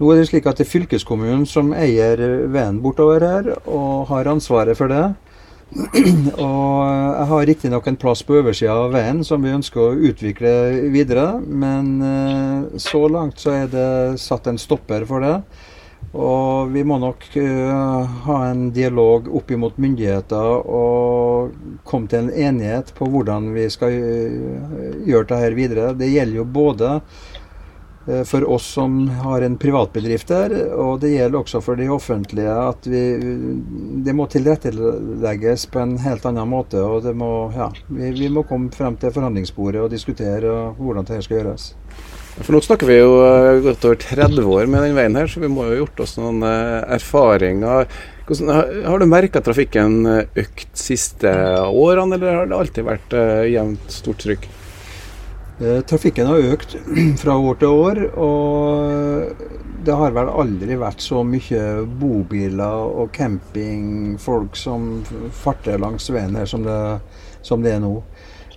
Nå 0.00 0.10
er 0.10 0.18
det 0.18 0.24
slik 0.32 0.48
at 0.50 0.58
det 0.58 0.66
er 0.66 0.72
fylkeskommunen 0.72 1.44
som 1.46 1.70
eier 1.78 2.18
veien 2.50 2.80
bortover 2.82 3.22
her, 3.22 3.52
og 3.70 4.08
har 4.10 4.32
ansvaret 4.32 4.74
for 4.74 4.90
det. 4.90 5.04
Og 6.38 6.80
jeg 6.86 7.26
har 7.30 7.46
riktignok 7.48 7.86
en 7.90 7.98
plass 7.98 8.22
på 8.26 8.38
oversida 8.38 8.74
av 8.84 8.94
veien 8.94 9.22
som 9.26 9.42
vi 9.42 9.54
ønsker 9.54 9.80
å 9.80 10.08
utvikle 10.10 10.52
videre, 10.94 11.38
men 11.40 11.94
eh, 12.04 12.80
så 12.82 13.06
langt 13.10 13.42
så 13.42 13.54
er 13.64 13.70
det 13.72 13.88
satt 14.22 14.50
en 14.50 14.60
stopper 14.60 15.06
for 15.08 15.24
det. 15.24 15.38
Og 16.14 16.70
vi 16.70 16.84
må 16.86 17.00
nok 17.02 17.24
uh, 17.34 18.04
ha 18.26 18.36
en 18.46 18.68
dialog 18.70 19.26
opp 19.34 19.48
imot 19.50 19.80
myndigheter 19.82 20.60
og 20.62 21.80
komme 21.82 22.06
til 22.12 22.28
en 22.28 22.44
enighet 22.52 22.92
på 22.94 23.08
hvordan 23.10 23.48
vi 23.56 23.64
skal 23.72 23.96
uh, 23.98 25.00
gjøre 25.08 25.26
dette 25.32 25.56
videre. 25.58 25.88
Det 25.98 26.12
gjelder 26.12 26.38
jo 26.38 26.46
både 26.46 26.92
Eh, 27.00 27.33
for 28.28 28.44
oss 28.52 28.66
som 28.76 29.08
har 29.08 29.42
en 29.42 29.56
privatbedrift 29.56 30.28
der, 30.28 30.52
og 30.76 30.98
det 31.00 31.14
gjelder 31.14 31.38
også 31.40 31.60
for 31.64 31.80
de 31.80 31.86
offentlige, 31.92 32.52
at 32.52 32.88
vi, 32.90 33.02
det 34.04 34.12
må 34.16 34.26
tilrettelegges 34.28 35.64
på 35.72 35.80
en 35.80 35.94
helt 36.04 36.26
annen 36.28 36.50
måte. 36.50 36.82
og 36.82 37.06
må, 37.16 37.30
ja, 37.56 37.70
vi, 37.88 38.10
vi 38.18 38.28
må 38.28 38.44
komme 38.48 38.72
frem 38.74 38.98
til 39.00 39.14
forhandlingsbordet 39.14 39.80
og 39.86 39.92
diskutere 39.92 40.52
hvordan 40.76 41.06
dette 41.08 41.24
skal 41.24 41.40
gjøres. 41.40 41.70
For 42.34 42.50
Nå 42.50 42.60
snakker 42.66 42.90
vi 42.90 42.98
jo 42.98 43.14
eh, 43.22 43.60
godt 43.62 43.84
over 43.86 44.00
30 44.00 44.48
år 44.56 44.66
med 44.66 44.82
den 44.82 44.96
veien 44.98 45.16
her, 45.16 45.30
så 45.30 45.40
vi 45.40 45.50
må 45.52 45.68
jo 45.68 45.72
ha 45.72 45.78
gjort 45.84 46.02
oss 46.04 46.16
noen 46.18 46.42
eh, 46.48 46.80
erfaringer. 46.96 47.86
Hvordan, 48.26 48.50
har 48.88 49.00
du 49.00 49.06
merka 49.06 49.42
trafikken 49.44 50.02
økt 50.26 50.68
siste 50.76 51.30
årene, 51.68 52.18
eller 52.18 52.40
har 52.40 52.50
det 52.50 52.58
alltid 52.58 52.88
vært 52.88 53.16
jevnt 53.52 53.88
stort 53.92 54.22
trykk? 54.24 54.48
Eh, 55.62 55.80
trafikken 55.86 56.26
har 56.26 56.48
økt 56.54 56.74
fra 57.22 57.36
år 57.38 57.60
til 57.60 57.68
år, 57.68 58.00
og 58.18 59.44
det 59.86 59.94
har 60.00 60.14
vel 60.16 60.30
aldri 60.32 60.78
vært 60.80 61.04
så 61.04 61.22
mye 61.26 61.84
bobiler 62.00 62.88
og 63.02 63.12
campingfolk 63.14 64.58
som 64.58 65.04
farter 65.44 65.78
langs 65.78 66.08
veien 66.10 66.34
her 66.34 66.48
som 66.50 66.64
det, 66.66 66.78
som 67.46 67.62
det 67.62 67.76
er 67.76 67.84
nå. 67.84 67.98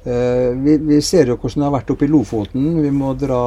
Eh, 0.08 0.54
vi, 0.56 0.78
vi, 0.78 1.02
ser 1.02 1.28
jo 1.28 1.36
hvordan 1.36 1.60
det 1.60 1.68
har 1.68 1.74
vært 1.74 1.90
oppe 1.92 2.06
i 2.08 2.12
Lofoten. 2.12 2.68
Vi 2.80 2.92
må 2.96 3.12
dra 3.20 3.42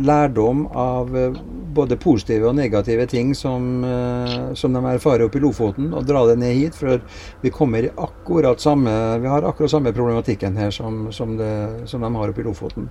lærdom 0.00 0.62
av 0.72 1.12
eh, 1.12 1.34
både 1.76 1.98
positive 2.00 2.48
og 2.48 2.56
negative 2.56 3.04
ting 3.10 3.34
som, 3.36 3.84
eh, 3.84 4.54
som 4.56 4.72
de 4.72 4.80
erfarer 4.94 5.26
oppe 5.26 5.36
i 5.36 5.44
Lofoten, 5.44 5.90
og 5.92 6.06
dra 6.08 6.22
det 6.30 6.38
ned 6.40 6.56
hit. 6.56 6.78
For 6.78 7.02
vi 7.42 7.52
kommer 7.52 7.84
i 7.84 7.92
akkurat 7.92 8.64
samme 8.64 8.94
Vi 9.20 9.28
har 9.28 9.44
akkurat 9.44 9.70
samme 9.70 9.92
problematikken 9.92 10.56
her 10.56 10.72
som, 10.72 11.10
som, 11.12 11.36
det, 11.36 11.52
som 11.90 12.00
de 12.00 12.12
har 12.16 12.32
oppe 12.32 12.40
i 12.40 12.48
Lofoten. 12.48 12.88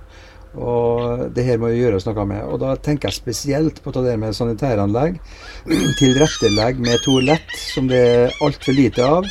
Og 0.56 1.26
det 1.36 1.44
her 1.46 1.60
må 1.60 1.70
jo 1.72 1.82
gjøres 1.84 2.06
noe 2.08 2.24
med. 2.28 2.42
Og 2.48 2.60
da 2.62 2.74
tenker 2.80 3.10
jeg 3.10 3.20
spesielt 3.20 3.82
på 3.84 3.92
det 3.96 4.16
med 4.20 4.36
sanitæranlegg. 4.36 5.18
Tilrettelegg 6.00 6.80
med 6.82 7.02
toalett, 7.04 7.52
som 7.74 7.90
det 7.90 8.00
er 8.00 8.40
altfor 8.44 8.76
lite 8.76 9.04
av. 9.04 9.28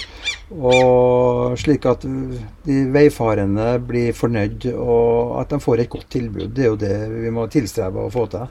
Og 0.54 1.58
slik 1.58 1.88
at 1.90 2.06
de 2.06 2.78
veifarende 2.94 3.74
blir 3.88 4.14
fornøyd, 4.14 4.70
og 4.76 5.40
at 5.42 5.56
de 5.56 5.62
får 5.64 5.84
et 5.84 5.92
godt 5.92 6.12
tilbud. 6.14 6.54
Det 6.54 6.68
er 6.68 6.72
jo 6.72 6.80
det 6.86 6.96
vi 7.16 7.34
må 7.34 7.50
tilstrebe 7.52 8.06
å 8.06 8.14
få 8.14 8.30
til. 8.34 8.48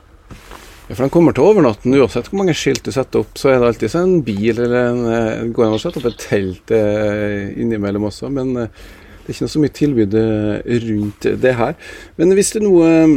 Ja, 0.85 0.93
for 0.93 1.07
De 1.07 1.13
kommer 1.13 1.33
til 1.33 1.47
overnatten 1.47 1.95
uansett 1.97 2.27
hvor 2.29 2.43
mange 2.43 2.57
skilt 2.59 2.85
du 2.85 2.93
setter 2.93 3.23
opp. 3.23 3.39
Så 3.41 3.49
er 3.49 3.61
det 3.61 3.71
alltid 3.71 3.95
en 3.97 4.19
bil 4.27 4.59
eller 4.59 4.91
en, 4.91 5.01
eh, 5.09 5.47
går 5.55 5.69
an 5.69 5.79
å 5.79 5.81
sette 5.81 6.03
opp 6.03 6.11
et 6.11 6.21
telt 6.21 6.75
eh, 6.77 7.55
innimellom 7.57 8.11
også. 8.11 8.29
Men 8.29 8.53
eh, 8.61 8.85
det 9.25 9.33
er 9.33 9.37
ikke 9.39 9.47
noe 9.47 9.55
så 9.55 9.63
mye 9.63 9.77
tilbud 9.79 10.19
eh, 10.21 10.75
rundt 10.85 11.29
det 11.41 11.55
her. 11.57 11.79
Men 12.21 12.35
hvis 12.37 12.53
det 12.53 12.61
nå 12.65 12.75
eh, 12.85 13.15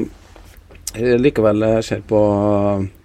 likevel 1.20 1.68
ser 1.84 2.02
på 2.08 2.22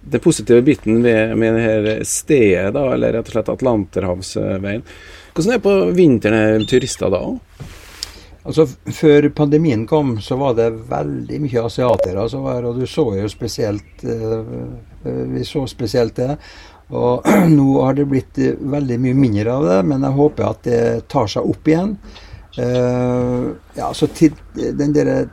den 0.01 0.23
positive 0.23 0.63
biten 0.63 1.03
ved, 1.03 1.35
med 1.37 1.59
her 1.59 1.91
stedet, 2.07 2.71
da, 2.75 2.87
eller 2.95 3.17
rett 3.17 3.27
og 3.27 3.35
slett 3.35 3.51
Atlanterhavsveien, 3.53 4.87
hvordan 5.33 5.51
er 5.51 5.59
det 5.59 5.65
på 5.65 5.77
vinteren 5.97 6.67
turister 6.69 7.11
da? 7.11 7.23
Altså, 8.43 8.67
Før 8.91 9.29
pandemien 9.35 9.85
kom, 9.87 10.17
så 10.21 10.35
var 10.39 10.57
det 10.57 10.69
veldig 10.89 11.39
mye 11.45 11.63
asiatere 11.67 12.27
som 12.29 12.45
og 12.45 12.79
du 12.79 12.85
så 12.89 13.05
jo 13.17 13.29
spesielt 13.31 14.03
eh, 14.03 15.23
Vi 15.33 15.43
så 15.47 15.65
spesielt 15.67 16.15
det. 16.15 16.37
Og 16.93 17.25
nå 17.57 17.69
har 17.81 17.97
det 17.97 18.09
blitt 18.11 18.37
veldig 18.59 18.99
mye 19.01 19.17
mindre 19.17 19.55
av 19.55 19.65
det, 19.69 19.79
men 19.89 20.05
jeg 20.05 20.19
håper 20.19 20.49
at 20.49 20.63
det 20.67 20.83
tar 21.11 21.31
seg 21.31 21.49
opp 21.49 21.67
igjen. 21.67 21.97
Uh, 22.53 23.55
ja, 23.73 23.87
så 23.97 24.05
til, 24.13 24.35
den 24.53 24.93
der 24.93 25.25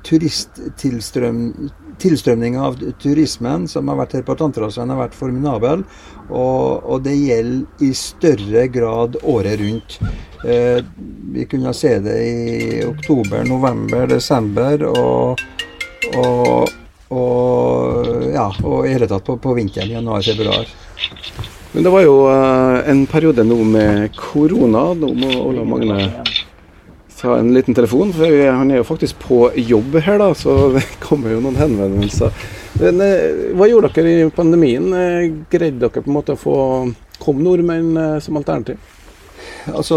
tilstrømninga 2.01 2.63
av 2.65 2.79
turismen 3.03 3.67
som 3.69 3.91
har 3.93 3.99
vært 4.01 4.15
her 4.17 4.25
på 4.25 4.37
Tantrasveien, 4.41 4.93
har 4.95 5.03
vært 5.03 5.19
formidabel. 5.19 5.85
Og, 6.31 6.81
og, 6.87 7.03
det 7.05 7.17
gjelder 7.19 7.85
i 7.85 7.93
større 7.97 8.67
grad 8.73 9.19
året 9.21 9.61
rundt. 9.61 9.99
Eh, 10.41 10.81
vi 11.35 11.45
kunne 11.45 11.75
se 11.77 11.99
det 12.01 12.17
i 12.25 12.85
oktober, 12.87 13.45
november, 13.45 14.07
desember 14.09 14.87
og, 14.89 15.43
og, 16.17 16.71
og 17.13 18.31
ja, 18.33 18.49
og 18.65 18.87
i 18.87 18.95
hele 18.95 19.11
tatt 19.11 19.27
på, 19.27 19.37
på 19.43 19.55
vinteren, 19.59 19.93
januar-februar. 19.99 20.71
Men 21.73 21.85
det 21.87 21.93
var 21.93 22.03
jo 22.03 22.15
uh, 22.27 22.81
en 22.89 23.05
periode 23.07 23.45
nå 23.47 23.59
med 23.63 24.17
korona. 24.17 24.89
Nå 24.99 25.13
må 25.15 25.29
Ola 25.45 25.67
Magne 25.69 25.99
ta 27.21 27.37
en 27.39 27.53
liten 27.55 27.75
telefon, 27.75 28.13
for 28.17 28.33
han 28.49 28.71
er 28.71 28.81
jo 28.81 28.87
faktisk 28.89 29.19
på 29.23 29.43
jobb 29.57 29.99
her, 30.01 30.19
da, 30.23 30.31
så 30.35 30.57
det 30.77 30.87
kommer 31.03 31.35
jo 31.35 31.43
noen 31.45 31.59
henvendelser. 31.61 32.33
Men, 32.81 33.03
eh, 33.05 33.51
hva 33.59 33.69
gjorde 33.69 33.93
dere 33.97 34.15
i 34.15 34.31
pandemien? 34.33 34.89
Eh, 34.95 35.27
greide 35.53 35.83
dere 35.83 36.01
på 36.01 36.09
en 36.09 36.17
måte 36.21 36.37
å 36.37 36.41
få 36.41 36.57
Kom 37.21 37.43
nordmenn 37.45 37.97
eh, 38.01 38.19
som 38.25 38.39
alternativ? 38.41 38.79
Altså, 39.69 39.97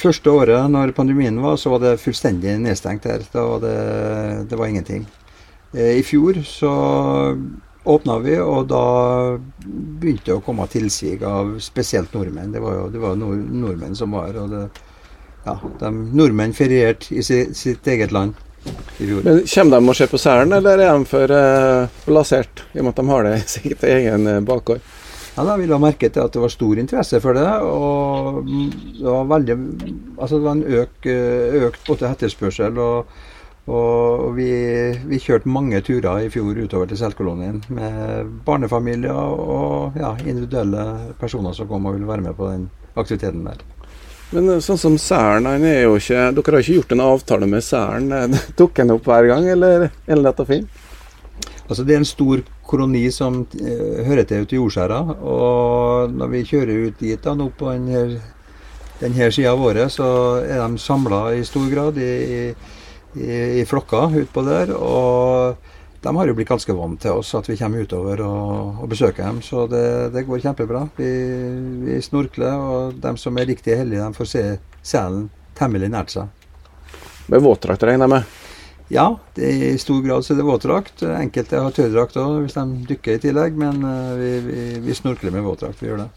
Første 0.00 0.32
året 0.32 0.70
når 0.72 0.94
pandemien 0.96 1.36
var, 1.44 1.58
så 1.60 1.74
var 1.74 1.82
det 1.82 1.98
fullstendig 2.00 2.54
nedstengt 2.62 3.04
her. 3.04 3.26
Da 3.34 3.44
var 3.44 3.60
det, 3.60 3.74
det 4.48 4.56
var 4.56 4.70
ingenting. 4.70 5.04
I 5.76 6.00
fjor 6.00 6.40
så 6.48 6.72
åpna 7.84 8.16
vi, 8.24 8.38
og 8.40 8.70
da 8.70 8.84
begynte 9.68 10.30
det 10.30 10.38
å 10.38 10.44
komme 10.44 10.64
tilsig 10.72 11.18
av 11.20 11.58
spesielt 11.60 12.16
nordmenn. 12.16 12.54
Det 12.54 12.64
var 12.64 12.78
jo 12.78 12.86
det 12.94 13.02
var 13.02 13.20
nordmenn 13.20 13.98
som 13.98 14.16
var 14.16 14.40
og 14.40 14.54
det 14.54 14.64
ja, 15.44 15.56
de 15.80 15.94
nordmenn 16.18 16.54
ferierte 16.56 17.14
i 17.14 17.22
sitt, 17.24 17.56
sitt 17.56 17.86
eget 17.86 18.12
land 18.12 18.36
i 18.98 19.06
fjor. 19.06 19.22
Men 19.24 19.42
Kommer 19.46 19.78
de 19.78 19.92
og 19.92 19.96
ser 19.96 20.10
på 20.10 20.20
Særen, 20.20 20.52
eller 20.52 20.82
er 20.82 20.92
de 20.92 21.08
for 21.08 21.34
uh, 21.34 22.00
blasert, 22.06 22.64
i 22.74 22.80
og 22.80 22.88
med 22.88 22.94
at 22.94 23.02
de 23.02 23.12
har 23.12 23.28
det 23.28 23.36
i 23.38 23.44
sitt 23.58 23.84
egen 23.88 24.26
uh, 24.28 24.40
bakgård? 24.46 24.82
Ja, 25.38 25.44
Da 25.46 25.54
ville 25.54 25.70
jeg 25.76 25.84
merke 25.84 26.08
til 26.10 26.24
at 26.24 26.34
det 26.34 26.40
var 26.42 26.50
stor 26.50 26.78
interesse 26.82 27.20
for 27.22 27.38
det. 27.38 27.46
Og 27.62 28.46
det 28.48 29.06
var 29.06 29.28
veldig 29.30 29.56
Altså 30.18 30.36
det 30.36 30.44
var 30.44 30.56
en 30.56 30.64
øk, 30.80 31.06
eh, 31.06 31.58
økt 31.68 31.86
både 31.86 32.10
etterspørsel. 32.10 32.78
Og, 32.82 33.06
og 33.68 34.34
vi, 34.34 34.50
vi, 35.06 35.20
kjørte 35.22 35.48
mange 35.48 35.80
turer 35.86 36.24
i 36.24 36.32
fjor 36.34 36.58
utover 36.58 36.90
til 36.90 36.98
Selkolonien 36.98 37.62
med 37.68 38.34
barnefamilier 38.46 39.14
og 39.14 39.94
ja, 40.00 40.16
individuelle 40.26 41.14
personer 41.20 41.54
som 41.54 41.68
kom 41.70 41.86
og 41.86 41.94
ville 41.94 42.08
være 42.08 42.26
med 42.26 42.34
på 42.34 42.50
den 42.50 42.70
aktiviteten 42.96 43.46
der. 43.46 43.62
Men 44.34 44.50
eh, 44.52 44.60
sånn 44.64 44.80
som 44.80 44.98
Særen, 45.00 45.48
han 45.48 45.64
er 45.64 45.86
jo 45.86 45.96
ikke 46.00 46.28
Dere 46.36 46.58
har 46.58 46.64
ikke 46.64 46.78
gjort 46.80 46.94
en 46.94 47.04
avtale 47.06 47.48
med 47.48 47.64
Særen? 47.64 48.36
Tok 48.58 48.82
han 48.82 48.94
opp 48.96 49.08
hver 49.08 49.30
gang, 49.30 49.48
eller 49.54 49.88
er 49.88 50.14
det 50.14 50.22
lett 50.22 50.42
å 50.44 50.48
finne? 50.48 50.86
Altså 51.68 51.84
Det 51.84 51.94
er 51.94 52.00
en 52.00 52.08
stor 52.08 52.42
koloni 52.68 53.06
som 53.12 53.42
eh, 53.60 54.02
hører 54.06 54.26
til 54.28 54.44
ute 54.44 54.56
i 54.56 54.60
jordskjæra. 54.60 54.98
Og 55.20 56.16
når 56.16 56.32
vi 56.32 56.44
kjører 56.48 56.88
ut 56.88 57.00
dit 57.00 57.24
da, 57.24 57.34
nå 57.36 57.48
på 57.56 57.70
denne, 57.72 58.20
denne 59.00 59.30
sida 59.32 59.52
av 59.54 59.64
året, 59.64 59.92
så 59.92 60.08
er 60.44 60.60
de 60.62 60.80
samla 60.80 61.22
i 61.36 61.44
stor 61.48 61.68
grad 61.72 62.00
i, 62.00 62.12
i, 62.40 63.32
i 63.60 63.66
flokker 63.68 64.16
utpå 64.24 64.44
der. 64.48 64.72
Og 64.76 65.67
de 66.02 66.16
har 66.16 66.30
jo 66.30 66.34
blitt 66.38 66.48
ganske 66.48 66.74
vant 66.76 67.00
til 67.02 67.18
oss, 67.18 67.32
at 67.34 67.48
vi 67.50 67.56
kommer 67.58 67.82
utover 67.82 68.20
og, 68.22 68.82
og 68.84 68.90
besøker 68.90 69.24
dem. 69.24 69.40
Så 69.42 69.66
det, 69.70 69.84
det 70.14 70.24
går 70.28 70.44
kjempebra. 70.44 70.84
Vi, 70.96 71.10
vi, 71.84 71.98
snorkler, 72.04 72.54
og 72.54 73.00
de 73.02 73.14
som 73.18 73.38
er 73.38 73.48
riktig 73.50 73.80
heldige, 73.80 74.04
de 74.04 74.18
får 74.18 74.30
se 74.30 74.44
selen 74.86 75.26
temmelig 75.58 75.90
nært 75.90 76.14
seg. 76.14 76.30
Med 77.28 77.42
våtdrakt, 77.44 77.82
regner 77.82 78.06
jeg 78.06 78.14
med? 78.14 78.36
Ja, 78.88 79.08
det, 79.36 79.50
i 79.74 79.74
stor 79.78 80.00
grad 80.04 80.24
så 80.24 80.32
er 80.32 80.38
det 80.38 80.46
våtdrakt. 80.48 81.02
Enkelte 81.02 81.60
har 81.60 81.74
tørrdrakt 81.76 82.16
òg 82.22 82.38
hvis 82.46 82.56
de 82.56 82.64
dykker 82.88 83.18
i 83.18 83.22
tillegg, 83.26 83.58
men 83.58 83.82
uh, 83.84 84.14
vi, 84.16 84.32
vi, 84.46 84.62
vi, 84.86 84.96
snorkler 84.96 85.34
med 85.34 85.44
våtdrakt. 85.44 85.82
Vi 85.82 85.90
gjør 85.90 86.04
det. 86.06 86.08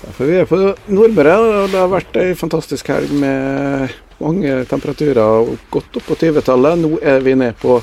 Derfor 0.00 0.30
vi 0.30 0.38
er 0.40 0.48
på 0.48 0.58
Nordmøre, 0.88 1.36
og 1.36 1.70
det 1.70 1.78
har 1.78 1.92
vært 1.92 2.16
ei 2.18 2.32
fantastisk 2.34 2.88
helg 2.88 3.12
med 3.20 3.92
mange 4.20 4.62
temperaturer 4.68 5.52
godt 5.70 6.00
opp 6.00 6.08
på 6.08 6.16
20-tallet. 6.24 6.80
Nå 6.80 6.96
er 7.04 7.20
vi 7.22 7.36
ned 7.36 7.60
på 7.60 7.78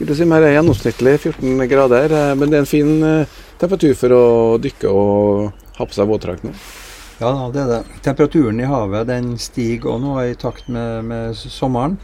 skulle 0.00 0.16
si 0.16 0.24
mer 0.24 0.46
gjennomsnittlig 0.48 1.20
14 1.20 1.68
grader, 1.68 2.10
eh, 2.10 2.34
men 2.34 2.48
det 2.48 2.56
er 2.56 2.62
en 2.64 2.68
fin 2.68 3.02
eh, 3.04 3.32
temperatur 3.60 3.92
for 4.00 4.14
å 4.16 4.22
dykke 4.56 4.88
og 4.88 5.66
ha 5.76 5.84
på 5.84 5.92
seg 5.92 6.08
våtdrakt 6.08 6.46
nå. 6.46 6.54
Ja, 7.20 7.50
det 7.52 7.60
er 7.60 7.68
det. 7.68 7.80
Temperaturen 8.06 8.62
i 8.64 8.68
havet 8.68 9.10
den 9.10 9.34
stiger 9.36 9.92
òg 9.92 9.98
nå 10.00 10.14
i 10.22 10.38
takt 10.40 10.70
med, 10.72 11.04
med, 11.04 11.36
sommeren. 11.36 11.98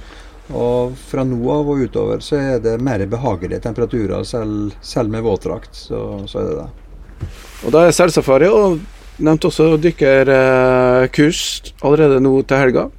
Og 0.53 0.93
fra 1.09 1.25
nå 1.25 1.41
av 1.55 1.71
og 1.73 1.81
utover 1.89 2.21
så 2.21 2.37
er 2.37 2.61
det 2.61 2.77
mer 2.85 3.01
behagelige 3.09 3.65
temperaturer, 3.65 4.29
selv, 4.29 4.77
selv 4.85 5.17
med 5.17 5.25
våtdrakt. 5.25 5.73
Så, 5.73 6.03
så, 6.29 6.43
er 6.43 6.51
det 6.51 6.59
det. 6.61 7.33
Og 7.65 7.73
da 7.73 7.87
er 7.87 7.97
selsafari 7.97 8.53
og 8.53 8.77
nevnte 9.17 9.49
også 9.49 9.73
dykkerkurs 9.81 11.43
allerede 11.81 12.21
nå 12.21 12.37
til 12.45 12.61
helga. 12.61 12.91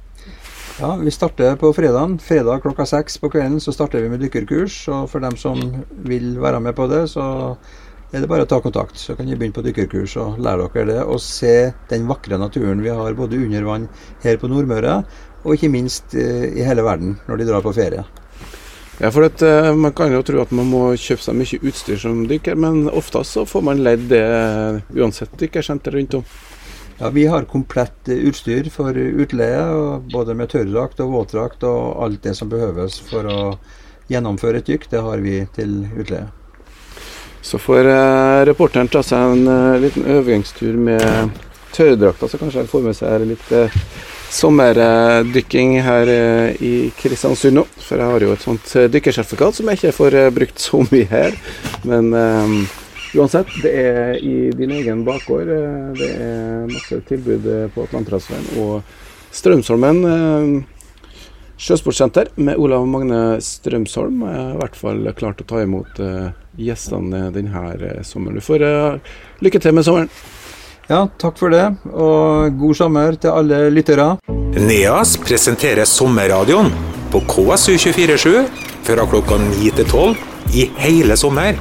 Ja, 0.80 0.96
Vi 0.96 1.10
starter 1.10 1.56
på 1.56 1.72
fredagen. 1.72 2.18
Fredag 2.18 2.60
klokka 2.62 2.84
seks 2.86 3.16
på 3.18 3.26
kvelden 3.32 3.58
så 3.60 3.72
starter 3.74 3.98
vi 3.98 4.08
med 4.12 4.20
dykkerkurs. 4.22 4.76
Og 4.94 5.08
for 5.10 5.18
dem 5.18 5.34
som 5.36 5.58
vil 6.06 6.36
være 6.38 6.60
med 6.62 6.76
på 6.78 6.86
det, 6.86 7.00
så 7.10 7.24
er 8.12 8.22
det 8.22 8.28
bare 8.30 8.44
å 8.46 8.48
ta 8.48 8.60
kontakt. 8.62 8.94
Så 8.94 9.16
kan 9.18 9.26
dere 9.26 9.40
begynne 9.40 9.56
på 9.56 9.64
dykkerkurs 9.66 10.14
og 10.22 10.38
lære 10.38 10.68
dere 10.76 10.86
det. 10.92 11.00
Og 11.02 11.18
se 11.18 11.72
den 11.90 12.06
vakre 12.06 12.38
naturen 12.38 12.84
vi 12.84 12.94
har 12.94 13.18
både 13.18 13.40
under 13.42 13.66
vann 13.66 13.88
her 14.22 14.38
på 14.38 14.46
Nordmøre, 14.52 15.00
og 15.42 15.56
ikke 15.56 15.72
minst 15.72 16.14
eh, 16.14 16.46
i 16.54 16.62
hele 16.62 16.86
verden 16.86 17.16
når 17.26 17.42
de 17.42 17.48
drar 17.50 17.66
på 17.66 17.74
ferie. 17.74 18.06
Ja, 19.00 19.10
for 19.10 19.26
at, 19.26 19.42
eh, 19.42 19.74
Man 19.74 19.92
kan 19.92 20.14
jo 20.14 20.22
tro 20.22 20.40
at 20.42 20.54
man 20.54 20.70
må 20.70 20.92
kjøpe 20.94 21.26
seg 21.26 21.34
mye 21.34 21.58
utstyr 21.58 21.98
som 21.98 22.22
dykker, 22.30 22.54
men 22.54 22.86
ofte 22.86 23.24
så 23.26 23.42
får 23.46 23.66
man 23.66 23.82
leid 23.82 24.06
det 24.14 24.22
uansett 24.94 25.34
dykkersenter 25.42 25.98
rundt 25.98 26.14
om. 26.14 26.24
Ja, 27.00 27.08
Vi 27.10 27.26
har 27.26 27.42
komplett 27.42 28.08
utstyr 28.08 28.70
for 28.74 28.96
utleie, 28.96 30.00
både 30.12 30.34
med 30.34 30.50
tørrdrakt 30.50 30.98
og 31.04 31.12
våtdrakt 31.12 31.62
og 31.62 32.02
alt 32.02 32.24
det 32.24 32.34
som 32.34 32.50
behøves 32.50 32.96
for 33.06 33.28
å 33.30 33.42
gjennomføre 34.10 34.58
et 34.58 34.66
dykk. 34.66 34.88
Det 34.90 35.02
har 35.06 35.22
vi 35.22 35.36
til 35.54 35.84
utleie. 35.94 36.26
Så 37.40 37.60
får 37.62 37.86
eh, 37.86 38.40
reporteren 38.50 38.90
ta 38.90 39.04
seg 39.06 39.36
en 39.36 39.46
eh, 39.52 39.78
liten 39.84 40.08
øvingstur 40.10 40.74
med 40.74 41.38
tørrdrakta, 41.76 42.26
så 42.28 42.40
kanskje 42.40 42.64
han 42.64 42.72
får 42.72 42.82
med 42.88 42.98
seg 42.98 43.28
litt 43.30 43.52
eh, 43.54 43.78
sommerdykking 44.34 45.78
her 45.86 46.10
eh, 46.10 46.58
i 46.58 46.74
Kristiansund 46.98 47.60
nå. 47.60 47.66
For 47.78 48.02
jeg 48.02 48.10
har 48.10 48.26
jo 48.26 48.34
et 48.34 48.44
sånt 48.44 48.74
eh, 48.74 48.90
dykkersertifikat 48.90 49.60
som 49.60 49.70
jeg 49.70 49.80
ikke 49.80 49.96
får 50.00 50.18
eh, 50.18 50.30
brukt 50.34 50.66
så 50.66 50.82
mye 50.90 51.06
her. 51.14 51.38
Men 51.86 52.10
eh, 52.10 52.58
uansett, 53.16 53.46
det 53.62 53.72
er 53.72 54.16
i 54.20 54.50
din 54.56 54.72
egen 54.76 55.04
bakgård. 55.06 55.48
eh, 55.48 55.92
Det 55.98 56.08
er 56.10 56.66
masse 56.72 57.00
tilbud 57.08 57.46
eh, 57.46 57.68
på 57.74 57.86
Atlanterhavsveien 57.88 58.50
og 58.62 58.82
Strømsholmen. 59.32 60.04
eh, 60.04 60.64
Sjøsportsenter 61.58 62.28
med 62.36 62.56
Olav 62.56 62.86
Magne 62.86 63.40
Strømsholm 63.42 64.22
er 64.22 64.52
i 64.54 64.58
hvert 64.60 64.76
fall 64.78 65.00
klart 65.18 65.40
å 65.42 65.46
ta 65.48 65.62
imot 65.64 65.98
gjestene 66.54 67.32
denne 67.34 68.04
sommeren. 68.06 68.38
Du 68.38 68.40
får 68.40 68.62
lykke 69.42 69.60
til 69.60 69.74
med 69.74 69.82
sommeren. 69.82 70.08
Ja, 70.88 71.08
takk 71.18 71.36
for 71.36 71.50
det, 71.50 71.64
og 71.90 72.54
god 72.60 72.76
sommer 72.78 73.18
til 73.18 73.34
alle 73.34 73.58
lyttere. 73.74 74.06
NEAS 74.54 75.16
presenterer 75.18 75.84
sommerradioen 75.84 76.70
på 77.10 77.20
KSU247 77.26 78.46
fra 78.86 79.04
klokka 79.10 79.36
9 79.42 79.74
til 79.82 79.84
12 79.90 80.16
i 80.54 80.70
hele 80.78 81.16
sommer. 81.18 81.58